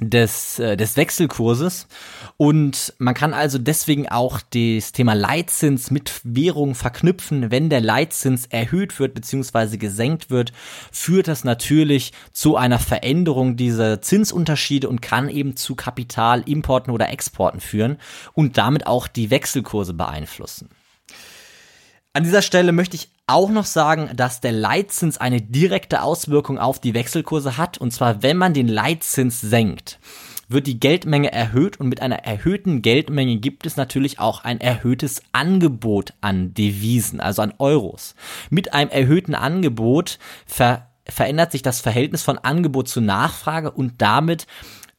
des, 0.00 0.58
äh, 0.58 0.76
des 0.76 0.96
Wechselkurses. 0.96 1.88
Und 2.36 2.94
man 2.98 3.14
kann 3.14 3.32
also 3.32 3.58
deswegen 3.58 4.08
auch 4.08 4.40
das 4.40 4.92
Thema 4.92 5.14
Leitzins 5.14 5.90
mit 5.90 6.20
Währung 6.22 6.74
verknüpfen. 6.74 7.50
Wenn 7.50 7.70
der 7.70 7.80
Leitzins 7.80 8.46
erhöht 8.46 8.98
wird 9.00 9.14
bzw. 9.14 9.78
gesenkt 9.78 10.30
wird, 10.30 10.52
führt 10.92 11.28
das 11.28 11.44
natürlich 11.44 12.12
zu 12.32 12.56
einer 12.56 12.78
Veränderung 12.78 13.56
dieser 13.56 14.02
Zinsunterschiede 14.02 14.88
und 14.88 15.00
kann 15.00 15.30
eben 15.30 15.56
zu 15.56 15.74
Kapitalimporten 15.74 16.92
oder 16.92 17.08
Exporten 17.08 17.60
führen 17.60 17.96
und 18.34 18.58
damit 18.58 18.86
auch 18.86 19.08
die 19.08 19.30
Wechselkurse 19.30 19.94
beeinflussen. 19.94 20.68
An 22.12 22.24
dieser 22.24 22.42
Stelle 22.42 22.72
möchte 22.72 22.96
ich 22.96 23.10
auch 23.26 23.50
noch 23.50 23.64
sagen, 23.64 24.10
dass 24.14 24.40
der 24.40 24.52
Leitzins 24.52 25.18
eine 25.18 25.42
direkte 25.42 26.02
Auswirkung 26.02 26.58
auf 26.58 26.78
die 26.78 26.94
Wechselkurse 26.94 27.56
hat. 27.56 27.78
Und 27.78 27.92
zwar, 27.92 28.22
wenn 28.22 28.36
man 28.36 28.54
den 28.54 28.68
Leitzins 28.68 29.40
senkt, 29.40 29.98
wird 30.48 30.68
die 30.68 30.78
Geldmenge 30.78 31.32
erhöht 31.32 31.80
und 31.80 31.88
mit 31.88 32.00
einer 32.00 32.20
erhöhten 32.24 32.82
Geldmenge 32.82 33.38
gibt 33.38 33.66
es 33.66 33.76
natürlich 33.76 34.20
auch 34.20 34.44
ein 34.44 34.60
erhöhtes 34.60 35.22
Angebot 35.32 36.14
an 36.20 36.54
Devisen, 36.54 37.20
also 37.20 37.42
an 37.42 37.54
Euros. 37.58 38.14
Mit 38.48 38.72
einem 38.72 38.90
erhöhten 38.90 39.34
Angebot 39.34 40.18
ver 40.46 40.86
verändert 41.08 41.52
sich 41.52 41.62
das 41.62 41.80
Verhältnis 41.80 42.24
von 42.24 42.36
Angebot 42.36 42.88
zu 42.88 43.00
Nachfrage 43.00 43.70
und 43.70 44.02
damit 44.02 44.48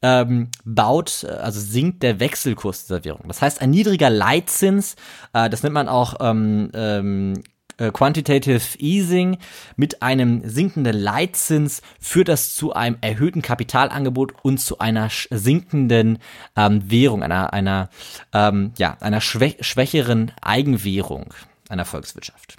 ähm, 0.01 0.49
baut, 0.63 1.25
also 1.25 1.59
sinkt 1.59 2.01
der 2.01 2.21
Wechselkurs 2.21 2.85
dieser 2.85 3.03
Währung. 3.03 3.27
Das 3.27 3.41
heißt, 3.41 3.61
ein 3.61 3.71
niedriger 3.71 4.09
Leitzins, 4.09 4.95
äh, 5.33 5.49
das 5.49 5.63
nennt 5.63 5.73
man 5.73 5.89
auch 5.89 6.15
ähm, 6.21 6.69
ähm, 6.73 7.43
äh, 7.77 7.91
Quantitative 7.91 8.77
Easing 8.79 9.37
mit 9.75 10.01
einem 10.01 10.47
sinkenden 10.47 10.97
Leitzins 10.97 11.81
führt 11.99 12.27
das 12.27 12.55
zu 12.55 12.73
einem 12.73 12.97
erhöhten 13.01 13.41
Kapitalangebot 13.41 14.33
und 14.43 14.59
zu 14.59 14.79
einer 14.79 15.09
sinkenden 15.29 16.19
ähm, 16.55 16.89
Währung, 16.89 17.23
einer, 17.23 17.53
einer, 17.53 17.89
ähm, 18.33 18.73
ja, 18.77 18.97
einer 18.99 19.21
schwä 19.21 19.55
schwächeren 19.61 20.31
Eigenwährung 20.41 21.33
einer 21.69 21.85
Volkswirtschaft. 21.85 22.57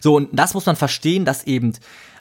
So, 0.00 0.16
und 0.16 0.28
das 0.32 0.54
muss 0.54 0.66
man 0.66 0.76
verstehen, 0.76 1.24
dass 1.24 1.44
eben 1.44 1.72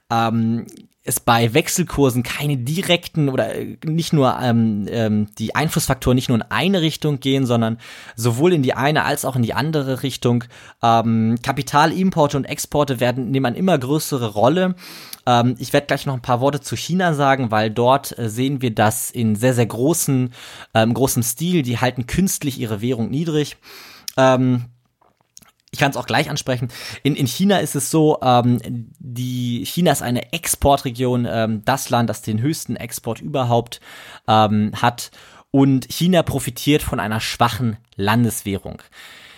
ähm, 0.10 0.68
es 1.04 1.20
bei 1.20 1.54
Wechselkursen 1.54 2.22
keine 2.22 2.58
direkten 2.58 3.30
oder 3.30 3.56
äh, 3.56 3.78
nicht 3.84 4.14
nur 4.14 4.38
ähm, 4.40 4.86
ähm, 4.88 5.28
die 5.40 5.56
Einflussfaktoren 5.56 6.16
nicht 6.16 6.30
nur 6.30 6.38
in 6.38 6.44
eine 6.44 6.82
Richtung 6.82 7.20
gehen, 7.20 7.48
sondern 7.48 7.80
sowohl 8.16 8.54
in 8.54 8.62
die 8.62 8.76
eine 8.76 9.04
als 9.04 9.26
auch 9.26 9.36
in 9.36 9.42
die 9.42 9.56
andere 9.56 10.04
Richtung. 10.04 10.44
Ähm, 10.84 11.40
Kapitalimporte 11.42 12.38
und 12.38 12.46
Exporte 12.46 13.00
werden 13.00 13.32
nehmen 13.32 13.48
eine 13.48 13.58
immer 13.58 13.78
größere 13.80 14.34
Rolle. 14.34 14.76
Ähm, 15.26 15.56
ich 15.58 15.74
werde 15.74 15.88
gleich 15.88 16.06
noch 16.06 16.14
ein 16.14 16.22
paar 16.22 16.40
Worte 16.40 16.62
zu 16.62 16.76
China 16.76 17.16
sagen, 17.16 17.50
weil 17.50 17.72
dort 17.72 18.18
äh, 18.20 18.30
sehen 18.30 18.62
wir 18.62 18.74
das 18.74 19.10
in 19.10 19.36
sehr 19.36 19.56
sehr 19.56 19.66
großen 19.66 20.32
ähm, 20.76 20.94
großem 20.94 21.24
Stil. 21.24 21.64
Die 21.64 21.80
halten 21.80 22.06
künstlich 22.06 22.60
ihre 22.60 22.82
Währung 22.82 23.10
niedrig. 23.10 23.58
Ähm, 24.18 24.66
ich 25.72 25.80
kann 25.80 25.92
es 25.92 25.98
auch 25.98 26.06
gleich 26.06 26.30
ansprechen. 26.30 26.68
In, 27.02 27.16
in 27.16 27.26
China 27.28 27.58
ist 27.60 27.76
es 27.76 27.90
so, 27.90 28.20
ähm, 28.22 28.60
die 29.00 29.66
China 29.66 29.92
ist 29.94 30.02
eine 30.02 30.34
Exportregion, 30.34 31.26
ähm, 31.30 31.62
das 31.64 31.90
Land, 31.90 32.10
das 32.10 32.22
den 32.22 32.42
höchsten 32.42 32.76
Export 32.76 33.22
überhaupt 33.22 33.80
ähm, 34.28 34.74
hat. 34.76 35.12
Und 35.50 35.88
China 35.90 36.24
profitiert 36.24 36.84
von 36.84 37.00
einer 37.00 37.22
schwachen 37.22 37.78
Landeswährung. 37.96 38.82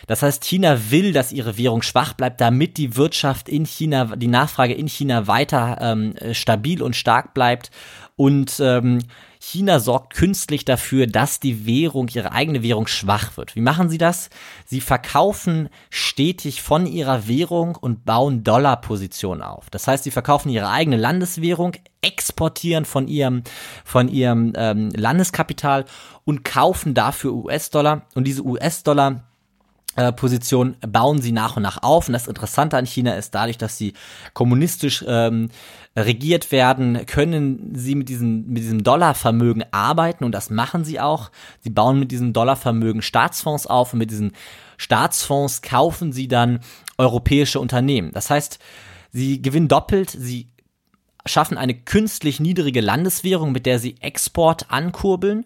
Das 0.07 0.21
heißt, 0.21 0.43
China 0.43 0.91
will, 0.91 1.13
dass 1.13 1.31
ihre 1.31 1.57
Währung 1.57 1.81
schwach 1.81 2.13
bleibt, 2.13 2.41
damit 2.41 2.77
die 2.77 2.95
Wirtschaft 2.97 3.47
in 3.47 3.65
China, 3.65 4.15
die 4.15 4.27
Nachfrage 4.27 4.73
in 4.73 4.87
China 4.87 5.27
weiter 5.27 5.77
ähm, 5.79 6.15
stabil 6.33 6.81
und 6.81 6.95
stark 6.95 7.33
bleibt. 7.33 7.71
Und 8.15 8.59
ähm, 8.59 8.99
China 9.39 9.79
sorgt 9.79 10.13
künstlich 10.13 10.65
dafür, 10.65 11.07
dass 11.07 11.39
die 11.39 11.65
Währung, 11.65 12.07
ihre 12.13 12.31
eigene 12.31 12.61
Währung 12.61 12.85
schwach 12.85 13.37
wird. 13.37 13.55
Wie 13.55 13.61
machen 13.61 13.89
sie 13.89 13.97
das? 13.97 14.29
Sie 14.65 14.81
verkaufen 14.81 15.69
stetig 15.89 16.61
von 16.61 16.85
ihrer 16.85 17.27
Währung 17.27 17.75
und 17.75 18.05
bauen 18.05 18.43
Dollarpositionen 18.43 19.41
auf. 19.41 19.69
Das 19.71 19.87
heißt, 19.87 20.03
sie 20.03 20.11
verkaufen 20.11 20.49
ihre 20.49 20.69
eigene 20.69 20.97
Landeswährung, 20.97 21.73
exportieren 22.01 22.85
von 22.85 23.07
ihrem, 23.07 23.43
von 23.83 24.07
ihrem 24.07 24.53
ähm, 24.55 24.91
Landeskapital 24.91 25.85
und 26.23 26.43
kaufen 26.43 26.93
dafür 26.93 27.33
US-Dollar. 27.33 28.03
Und 28.13 28.25
diese 28.25 28.45
US-Dollar 28.45 29.23
Position 30.15 30.75
bauen 30.87 31.21
sie 31.21 31.31
nach 31.31 31.55
und 31.55 31.63
nach 31.63 31.83
auf. 31.83 32.07
Und 32.07 32.13
das 32.13 32.27
Interessante 32.27 32.77
an 32.77 32.85
China 32.85 33.13
ist 33.13 33.35
dadurch, 33.35 33.57
dass 33.57 33.77
sie 33.77 33.93
kommunistisch 34.33 35.03
ähm, 35.07 35.49
regiert 35.95 36.51
werden, 36.51 37.05
können 37.05 37.73
sie 37.75 37.95
mit 37.95 38.09
diesem, 38.09 38.47
mit 38.47 38.63
diesem 38.63 38.83
Dollarvermögen 38.83 39.63
arbeiten 39.71 40.23
und 40.23 40.31
das 40.31 40.49
machen 40.49 40.83
sie 40.83 40.99
auch. 40.99 41.29
Sie 41.59 41.69
bauen 41.69 41.99
mit 41.99 42.11
diesem 42.11 42.33
Dollarvermögen 42.33 43.01
Staatsfonds 43.01 43.67
auf 43.67 43.93
und 43.93 43.99
mit 43.99 44.09
diesen 44.09 44.31
Staatsfonds 44.77 45.61
kaufen 45.61 46.11
sie 46.11 46.27
dann 46.27 46.59
europäische 46.97 47.59
Unternehmen. 47.59 48.11
Das 48.11 48.29
heißt, 48.29 48.57
sie 49.11 49.41
gewinnen 49.41 49.67
doppelt, 49.67 50.09
sie 50.09 50.47
schaffen 51.25 51.57
eine 51.57 51.75
künstlich 51.75 52.39
niedrige 52.39 52.81
Landeswährung, 52.81 53.51
mit 53.51 53.65
der 53.65 53.79
sie 53.79 53.95
Export 54.01 54.71
ankurbeln 54.71 55.45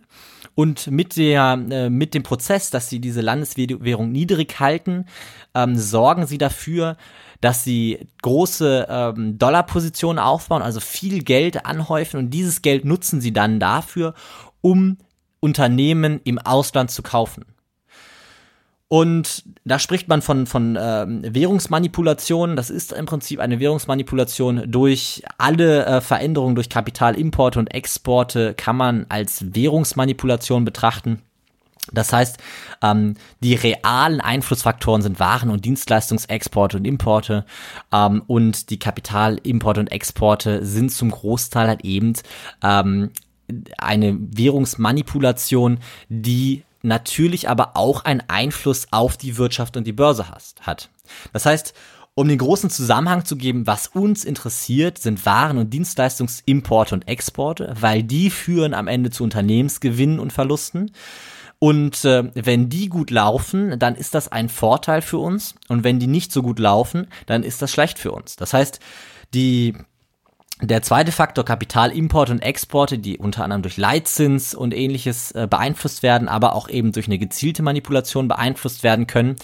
und 0.58 0.90
mit 0.90 1.18
der, 1.18 1.64
äh, 1.70 1.88
mit 1.88 2.16
dem 2.16 2.24
Prozess, 2.24 2.72
dass 2.72 2.90
sie 2.90 3.00
diese 3.00 3.22
Landeswährung 3.22 4.12
niedrig 4.12 4.60
halten, 4.60 5.06
ähm, 5.54 5.76
sorgen 5.76 6.26
sie 6.26 6.40
dafür, 6.40 6.98
dass 7.42 7.64
sie 7.64 8.08
große 8.24 8.88
ähm, 8.90 9.38
Dollarpositionen 9.38 10.18
aufbauen, 10.18 10.64
also 10.64 10.80
viel 10.80 11.22
Geld 11.24 11.68
anhäufen 11.68 12.20
und 12.20 12.32
dieses 12.32 12.64
Geld 12.64 12.86
nutzen 12.86 13.22
sie 13.22 13.32
dann 13.32 13.60
dafür, 13.60 14.16
um 14.62 14.98
Unternehmen 15.42 16.22
im 16.24 16.40
Ausland 16.40 16.90
zu 16.90 17.04
kaufen. 17.04 17.46
Und 18.90 19.44
da 19.66 19.80
spricht 19.80 20.08
man 20.08 20.22
von, 20.22 20.48
von 20.48 20.78
ähm, 20.80 21.22
Währungsmanipulation. 21.24 22.56
Das 22.56 22.70
ist 22.70 22.94
im 22.94 23.06
Prinzip 23.06 23.40
eine 23.42 23.60
Währungsmanipulation 23.60 24.72
durch 24.72 25.24
alle 25.38 25.86
äh, 25.86 26.02
Veränderungen 26.02 26.56
durch 26.56 26.70
Kapitalimporte 26.70 27.60
und 27.60 27.68
Exporte 27.68 28.54
kann 28.54 28.78
man 28.78 29.06
als 29.10 29.54
Währungsmanipulation 29.54 30.64
betrachten. 30.64 31.22
Das 31.92 32.12
heißt, 32.14 32.38
ähm, 32.82 33.16
die 33.42 33.56
realen 33.56 34.22
Einflussfaktoren 34.22 35.02
sind 35.02 35.20
Waren- 35.20 35.50
und 35.50 35.66
Dienstleistungsexporte 35.66 36.78
und 36.78 36.86
Importe 36.86 37.46
ähm, 37.94 38.24
und 38.28 38.70
die 38.70 38.80
Kapitalimporte 38.80 39.82
und 39.82 39.92
Exporte 39.92 40.66
sind 40.66 40.92
zum 40.92 41.12
Großteil 41.12 41.68
halt 41.68 41.86
eben 41.86 42.14
ähm, 42.64 43.12
eine 43.78 44.18
Währungsmanipulation, 44.20 45.80
die 46.10 46.64
natürlich 46.88 47.50
aber 47.50 47.76
auch 47.76 48.06
einen 48.06 48.24
Einfluss 48.28 48.88
auf 48.92 49.18
die 49.18 49.38
Wirtschaft 49.38 49.78
und 49.78 49.86
die 49.86 49.94
Börse 49.94 50.26
hat. 50.30 50.90
Das 51.34 51.46
heißt, 51.46 51.74
um 52.16 52.28
den 52.28 52.40
großen 52.40 52.72
Zusammenhang 52.72 53.26
zu 53.26 53.36
geben, 53.36 53.68
was 53.68 53.88
uns 53.88 54.26
interessiert, 54.26 54.98
sind 54.98 55.26
Waren- 55.28 55.60
und 55.60 55.72
Dienstleistungsimporte 55.72 56.96
und 56.96 57.08
Exporte, 57.08 57.76
weil 57.80 58.02
die 58.02 58.32
führen 58.32 58.74
am 58.74 58.88
Ende 58.88 59.12
zu 59.12 59.24
Unternehmensgewinnen 59.24 60.20
und 60.20 60.34
Verlusten. 60.34 60.92
Und 61.60 62.06
äh, 62.06 62.32
wenn 62.34 62.70
die 62.70 62.90
gut 62.90 63.12
laufen, 63.12 63.78
dann 63.78 63.96
ist 63.96 64.16
das 64.16 64.32
ein 64.32 64.50
Vorteil 64.50 65.04
für 65.04 65.20
uns. 65.20 65.54
Und 65.68 65.84
wenn 65.84 66.00
die 66.00 66.08
nicht 66.08 66.32
so 66.32 66.42
gut 66.42 66.58
laufen, 66.58 67.08
dann 67.28 67.44
ist 67.44 67.62
das 67.62 67.72
schlecht 67.72 68.00
für 68.00 68.12
uns. 68.12 68.36
Das 68.36 68.52
heißt, 68.54 68.80
die 69.36 69.76
der 70.62 70.82
zweite 70.82 71.12
Faktor, 71.12 71.46
Kapitalimporte 71.46 72.32
und 72.32 72.40
Exporte, 72.40 72.98
die 72.98 73.18
unter 73.18 73.44
anderem 73.44 73.62
durch 73.62 73.78
Leitzins 73.78 74.56
und 74.56 74.74
ähnliches 74.74 75.32
äh, 75.32 75.48
beeinflusst 75.50 76.02
werden, 76.02 76.28
aber 76.28 76.54
auch 76.56 76.68
eben 76.68 76.92
durch 76.92 77.08
eine 77.08 77.20
gezielte 77.20 77.62
Manipulation 77.62 78.28
beeinflusst 78.28 78.84
werden 78.84 79.06
können, 79.06 79.36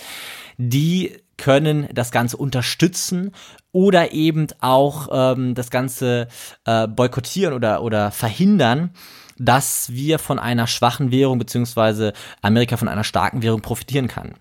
die 0.57 1.15
können 1.37 1.87
das 1.93 2.11
Ganze 2.11 2.37
unterstützen 2.37 3.31
oder 3.71 4.11
eben 4.11 4.47
auch 4.61 5.09
ähm, 5.11 5.55
das 5.55 5.69
Ganze 5.69 6.27
äh, 6.65 6.87
boykottieren 6.87 7.53
oder, 7.53 7.83
oder 7.83 8.11
verhindern, 8.11 8.91
dass 9.37 9.91
wir 9.91 10.19
von 10.19 10.39
einer 10.39 10.67
schwachen 10.67 11.11
Währung 11.11 11.39
beziehungsweise 11.39 12.13
Amerika 12.41 12.77
von 12.77 12.87
einer 12.87 13.03
starken 13.03 13.41
Währung 13.41 13.61
profitieren 13.61 14.07
kann. 14.07 14.35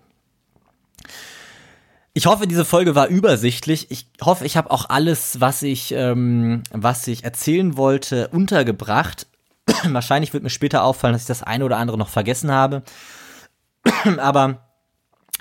Ich 2.15 2.27
hoffe, 2.27 2.45
diese 2.45 2.63
Folge 2.63 2.93
war 2.93 3.07
übersichtlich. 3.07 3.89
Ich 3.89 4.07
hoffe, 4.23 4.45
ich 4.45 4.55
habe 4.55 4.69
auch 4.69 4.87
alles, 4.89 5.41
was 5.41 5.63
ich, 5.63 5.91
ähm, 5.93 6.61
was 6.71 7.07
ich 7.07 7.23
erzählen 7.23 7.75
wollte, 7.75 8.27
untergebracht. 8.27 9.25
Wahrscheinlich 9.87 10.31
wird 10.31 10.43
mir 10.43 10.51
später 10.51 10.83
auffallen, 10.83 11.13
dass 11.13 11.23
ich 11.23 11.27
das 11.27 11.41
eine 11.41 11.65
oder 11.65 11.77
andere 11.77 11.97
noch 11.97 12.09
vergessen 12.09 12.51
habe. 12.51 12.83
Aber 14.19 14.72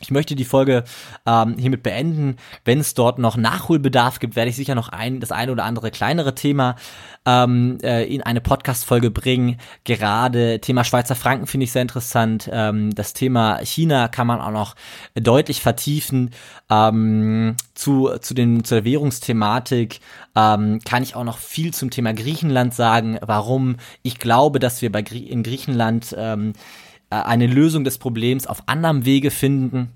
ich 0.02 0.10
möchte 0.10 0.34
die 0.34 0.44
Folge 0.44 0.84
ähm, 1.26 1.56
hiermit 1.58 1.82
beenden. 1.82 2.36
Wenn 2.64 2.80
es 2.80 2.94
dort 2.94 3.18
noch 3.18 3.36
Nachholbedarf 3.36 4.18
gibt, 4.18 4.36
werde 4.36 4.50
ich 4.50 4.56
sicher 4.56 4.74
noch 4.74 4.88
ein, 4.88 5.20
das 5.20 5.32
eine 5.32 5.52
oder 5.52 5.64
andere 5.64 5.90
kleinere 5.90 6.34
Thema 6.34 6.76
ähm, 7.24 7.78
äh, 7.82 8.04
in 8.12 8.22
eine 8.22 8.40
Podcast-Folge 8.40 9.10
bringen. 9.10 9.58
Gerade 9.84 10.60
Thema 10.60 10.84
Schweizer 10.84 11.14
Franken 11.14 11.46
finde 11.46 11.64
ich 11.64 11.72
sehr 11.72 11.82
interessant. 11.82 12.50
Ähm, 12.52 12.94
das 12.94 13.14
Thema 13.14 13.60
China 13.62 14.08
kann 14.08 14.26
man 14.26 14.40
auch 14.40 14.50
noch 14.50 14.74
deutlich 15.14 15.60
vertiefen. 15.60 16.30
Ähm, 16.68 17.56
zu, 17.74 18.10
zu, 18.20 18.34
den, 18.34 18.64
zu 18.64 18.74
der 18.74 18.84
Währungsthematik 18.84 20.00
ähm, 20.34 20.80
kann 20.84 21.02
ich 21.02 21.14
auch 21.14 21.24
noch 21.24 21.38
viel 21.38 21.72
zum 21.72 21.90
Thema 21.90 22.12
Griechenland 22.12 22.74
sagen, 22.74 23.18
warum 23.22 23.76
ich 24.02 24.18
glaube, 24.18 24.58
dass 24.58 24.82
wir 24.82 24.90
bei 24.90 25.02
Grie 25.02 25.26
in 25.28 25.44
Griechenland 25.44 26.14
ähm, 26.18 26.54
äh, 26.54 26.91
eine 27.20 27.46
Lösung 27.46 27.84
des 27.84 27.98
Problems 27.98 28.46
auf 28.46 28.68
anderem 28.68 29.04
Wege 29.04 29.30
finden 29.30 29.90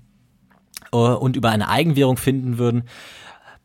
äh, 0.91 0.97
und 0.97 1.35
über 1.35 1.49
eine 1.49 1.69
Eigenwährung 1.69 2.17
finden 2.17 2.57
würden. 2.57 2.83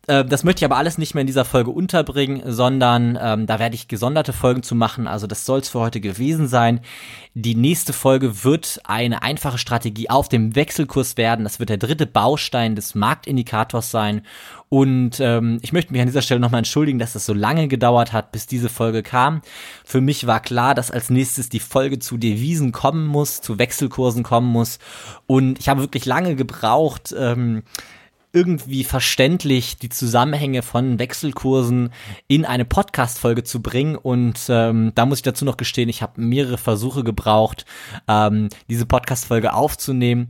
Äh, 0.07 0.25
das 0.25 0.45
möchte 0.45 0.61
ich 0.61 0.65
aber 0.65 0.77
alles 0.77 0.99
nicht 0.99 1.15
mehr 1.15 1.21
in 1.21 1.27
dieser 1.27 1.45
Folge 1.45 1.71
unterbringen, 1.71 2.43
sondern 2.47 3.19
ähm, 3.21 3.47
da 3.47 3.59
werde 3.59 3.75
ich 3.75 3.88
gesonderte 3.88 4.33
Folgen 4.33 4.62
zu 4.62 4.75
machen. 4.75 5.07
Also 5.07 5.27
das 5.27 5.47
soll 5.47 5.61
es 5.61 5.69
für 5.69 5.81
heute 5.81 6.01
gewesen 6.01 6.49
sein. 6.49 6.81
Die 7.35 7.55
nächste 7.55 7.93
Folge 7.93 8.45
wird 8.45 8.81
eine 8.85 9.23
einfache 9.23 9.59
Strategie 9.59 10.11
auf 10.11 10.29
dem 10.29 10.57
Wechselkurs 10.57 11.17
werden. 11.17 11.45
Das 11.45 11.61
wird 11.61 11.71
der 11.71 11.77
dritte 11.77 12.07
Baustein 12.07 12.75
des 12.75 12.95
Marktindikators 12.95 13.91
sein. 13.91 14.23
Und 14.69 15.21
ähm, 15.21 15.59
ich 15.62 15.73
möchte 15.73 15.93
mich 15.93 16.01
an 16.01 16.09
dieser 16.09 16.23
Stelle 16.23 16.41
nochmal 16.41 16.59
entschuldigen, 16.59 16.99
dass 16.99 17.15
es 17.15 17.27
so 17.27 17.35
lange 17.35 17.69
gedauert 17.69 18.12
hat, 18.12 18.33
bis 18.33 18.47
diese 18.47 18.71
Folge 18.71 19.03
kam. 19.03 19.43
Für 19.85 20.01
mich 20.01 20.27
war 20.27 20.41
klar, 20.41 20.75
dass 20.75 20.91
als 20.91 21.11
nächstes 21.11 21.49
die 21.49 21.61
Folge 21.61 21.99
zu 21.99 22.17
Devisen 22.17 22.73
kommen 22.73 23.07
muss, 23.07 23.41
zu 23.43 23.59
Wechselkursen 23.59 24.23
kommen 24.23 24.49
muss. 24.49 24.79
Und 25.27 25.59
ich 25.59 25.69
habe 25.69 25.83
wirklich 25.83 26.07
lange 26.07 26.37
gebraucht. 26.37 27.15
Ähm, 27.17 27.62
irgendwie 28.33 28.85
verständlich 28.85 29.77
die 29.77 29.90
Zusammenhänge 29.90 30.62
von 30.62 30.99
Wechselkursen 30.99 31.92
in 32.29 32.45
eine 32.45 32.64
Podcast-Folge 32.64 33.45
zu 33.45 33.61
bringen. 33.61 33.97
Und 33.97 34.47
ähm, 34.49 34.92
da 34.95 35.07
muss 35.07 35.18
ich 35.18 35.23
dazu 35.23 35.45
noch 35.45 35.57
gestehen, 35.57 35.88
ich 35.88 36.03
habe 36.03 36.21
mehrere 36.21 36.59
Versuche 36.59 37.05
gebraucht, 37.05 37.66
ähm, 38.09 38.49
diese 38.68 38.87
Podcast-Folge 38.87 39.53
aufzunehmen. 39.53 40.29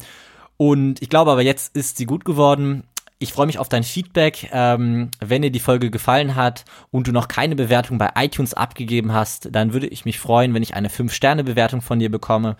Und 0.56 1.00
ich 1.00 1.08
glaube 1.08 1.30
aber, 1.30 1.42
jetzt 1.42 1.76
ist 1.76 1.96
sie 1.96 2.06
gut 2.06 2.24
geworden. 2.24 2.84
Ich 3.18 3.32
freue 3.32 3.46
mich 3.46 3.60
auf 3.60 3.68
dein 3.68 3.84
Feedback. 3.84 4.50
Ähm, 4.52 5.10
wenn 5.20 5.42
dir 5.42 5.52
die 5.52 5.60
Folge 5.60 5.90
gefallen 5.90 6.34
hat 6.34 6.64
und 6.90 7.06
du 7.06 7.12
noch 7.12 7.28
keine 7.28 7.54
Bewertung 7.54 7.98
bei 7.98 8.10
iTunes 8.16 8.52
abgegeben 8.52 9.12
hast, 9.12 9.48
dann 9.52 9.72
würde 9.72 9.86
ich 9.86 10.04
mich 10.04 10.18
freuen, 10.18 10.54
wenn 10.54 10.62
ich 10.64 10.74
eine 10.74 10.88
5-Sterne-Bewertung 10.88 11.82
von 11.82 12.00
dir 12.00 12.10
bekomme. 12.10 12.56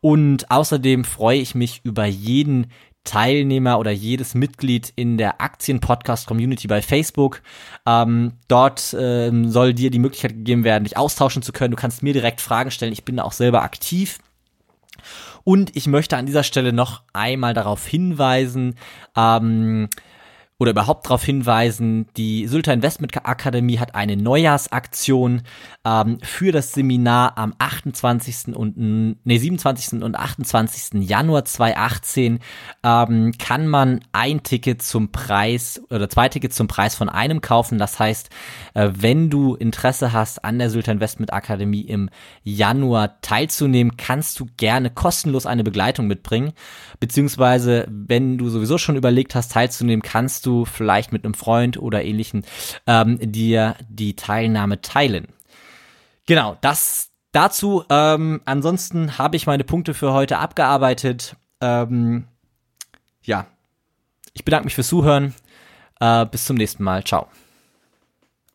Und 0.00 0.50
außerdem 0.50 1.04
freue 1.04 1.40
ich 1.40 1.54
mich 1.54 1.80
über 1.84 2.06
jeden 2.06 2.68
Teilnehmer 3.04 3.78
oder 3.78 3.90
jedes 3.90 4.34
Mitglied 4.34 4.92
in 4.96 5.16
der 5.16 5.40
Aktien-Podcast-Community 5.40 6.68
bei 6.68 6.82
Facebook. 6.82 7.42
Ähm, 7.86 8.32
dort 8.48 8.94
ähm, 8.98 9.48
soll 9.48 9.72
dir 9.72 9.90
die 9.90 9.98
Möglichkeit 9.98 10.32
gegeben 10.32 10.64
werden, 10.64 10.84
dich 10.84 10.96
austauschen 10.96 11.42
zu 11.42 11.52
können. 11.52 11.70
Du 11.70 11.76
kannst 11.76 12.02
mir 12.02 12.12
direkt 12.12 12.40
Fragen 12.40 12.70
stellen. 12.70 12.92
Ich 12.92 13.04
bin 13.04 13.16
da 13.16 13.22
auch 13.24 13.32
selber 13.32 13.62
aktiv. 13.62 14.18
Und 15.44 15.74
ich 15.76 15.86
möchte 15.86 16.16
an 16.16 16.26
dieser 16.26 16.42
Stelle 16.42 16.72
noch 16.72 17.02
einmal 17.14 17.54
darauf 17.54 17.86
hinweisen, 17.86 18.74
ähm, 19.16 19.88
oder 20.60 20.72
überhaupt 20.72 21.06
darauf 21.06 21.22
hinweisen, 21.22 22.08
die 22.16 22.48
Sylter 22.48 22.72
Investment 22.72 23.14
Akademie 23.24 23.78
hat 23.78 23.94
eine 23.94 24.16
Neujahrsaktion 24.16 25.42
ähm, 25.84 26.18
für 26.22 26.50
das 26.50 26.72
Seminar 26.72 27.38
am 27.38 27.54
28. 27.58 28.56
und 28.56 28.74
nee, 28.76 29.38
27. 29.38 30.02
und 30.02 30.16
28. 30.16 31.08
Januar 31.08 31.44
2018 31.44 32.40
ähm, 32.82 33.32
kann 33.38 33.68
man 33.68 34.00
ein 34.10 34.42
Ticket 34.42 34.82
zum 34.82 35.12
Preis 35.12 35.80
oder 35.90 36.10
zwei 36.10 36.28
Tickets 36.28 36.56
zum 36.56 36.66
Preis 36.66 36.96
von 36.96 37.08
einem 37.08 37.40
kaufen. 37.40 37.78
Das 37.78 38.00
heißt, 38.00 38.28
äh, 38.74 38.90
wenn 38.92 39.30
du 39.30 39.54
Interesse 39.54 40.12
hast, 40.12 40.44
an 40.44 40.58
der 40.58 40.70
Sylter 40.70 40.90
Investment 40.90 41.32
Akademie 41.32 41.82
im 41.82 42.10
Januar 42.42 43.20
teilzunehmen, 43.20 43.96
kannst 43.96 44.40
du 44.40 44.48
gerne 44.56 44.90
kostenlos 44.90 45.46
eine 45.46 45.62
Begleitung 45.62 46.08
mitbringen. 46.08 46.52
Beziehungsweise, 46.98 47.86
wenn 47.88 48.38
du 48.38 48.48
sowieso 48.48 48.76
schon 48.76 48.96
überlegt 48.96 49.36
hast, 49.36 49.52
teilzunehmen, 49.52 50.02
kannst 50.02 50.47
du 50.48 50.64
vielleicht 50.64 51.12
mit 51.12 51.24
einem 51.24 51.34
Freund 51.34 51.76
oder 51.76 52.04
ähnlichen 52.04 52.44
ähm, 52.86 53.18
dir 53.20 53.76
die 53.88 54.16
Teilnahme 54.16 54.80
teilen. 54.80 55.28
Genau, 56.26 56.56
das 56.60 57.10
dazu. 57.32 57.84
Ähm, 57.88 58.40
ansonsten 58.44 59.18
habe 59.18 59.36
ich 59.36 59.46
meine 59.46 59.64
Punkte 59.64 59.94
für 59.94 60.12
heute 60.12 60.38
abgearbeitet. 60.38 61.36
Ähm, 61.60 62.26
ja, 63.22 63.46
ich 64.32 64.44
bedanke 64.44 64.64
mich 64.64 64.74
fürs 64.74 64.88
Zuhören. 64.88 65.34
Äh, 66.00 66.26
bis 66.26 66.44
zum 66.44 66.56
nächsten 66.56 66.82
Mal. 66.82 67.04
Ciao. 67.04 67.28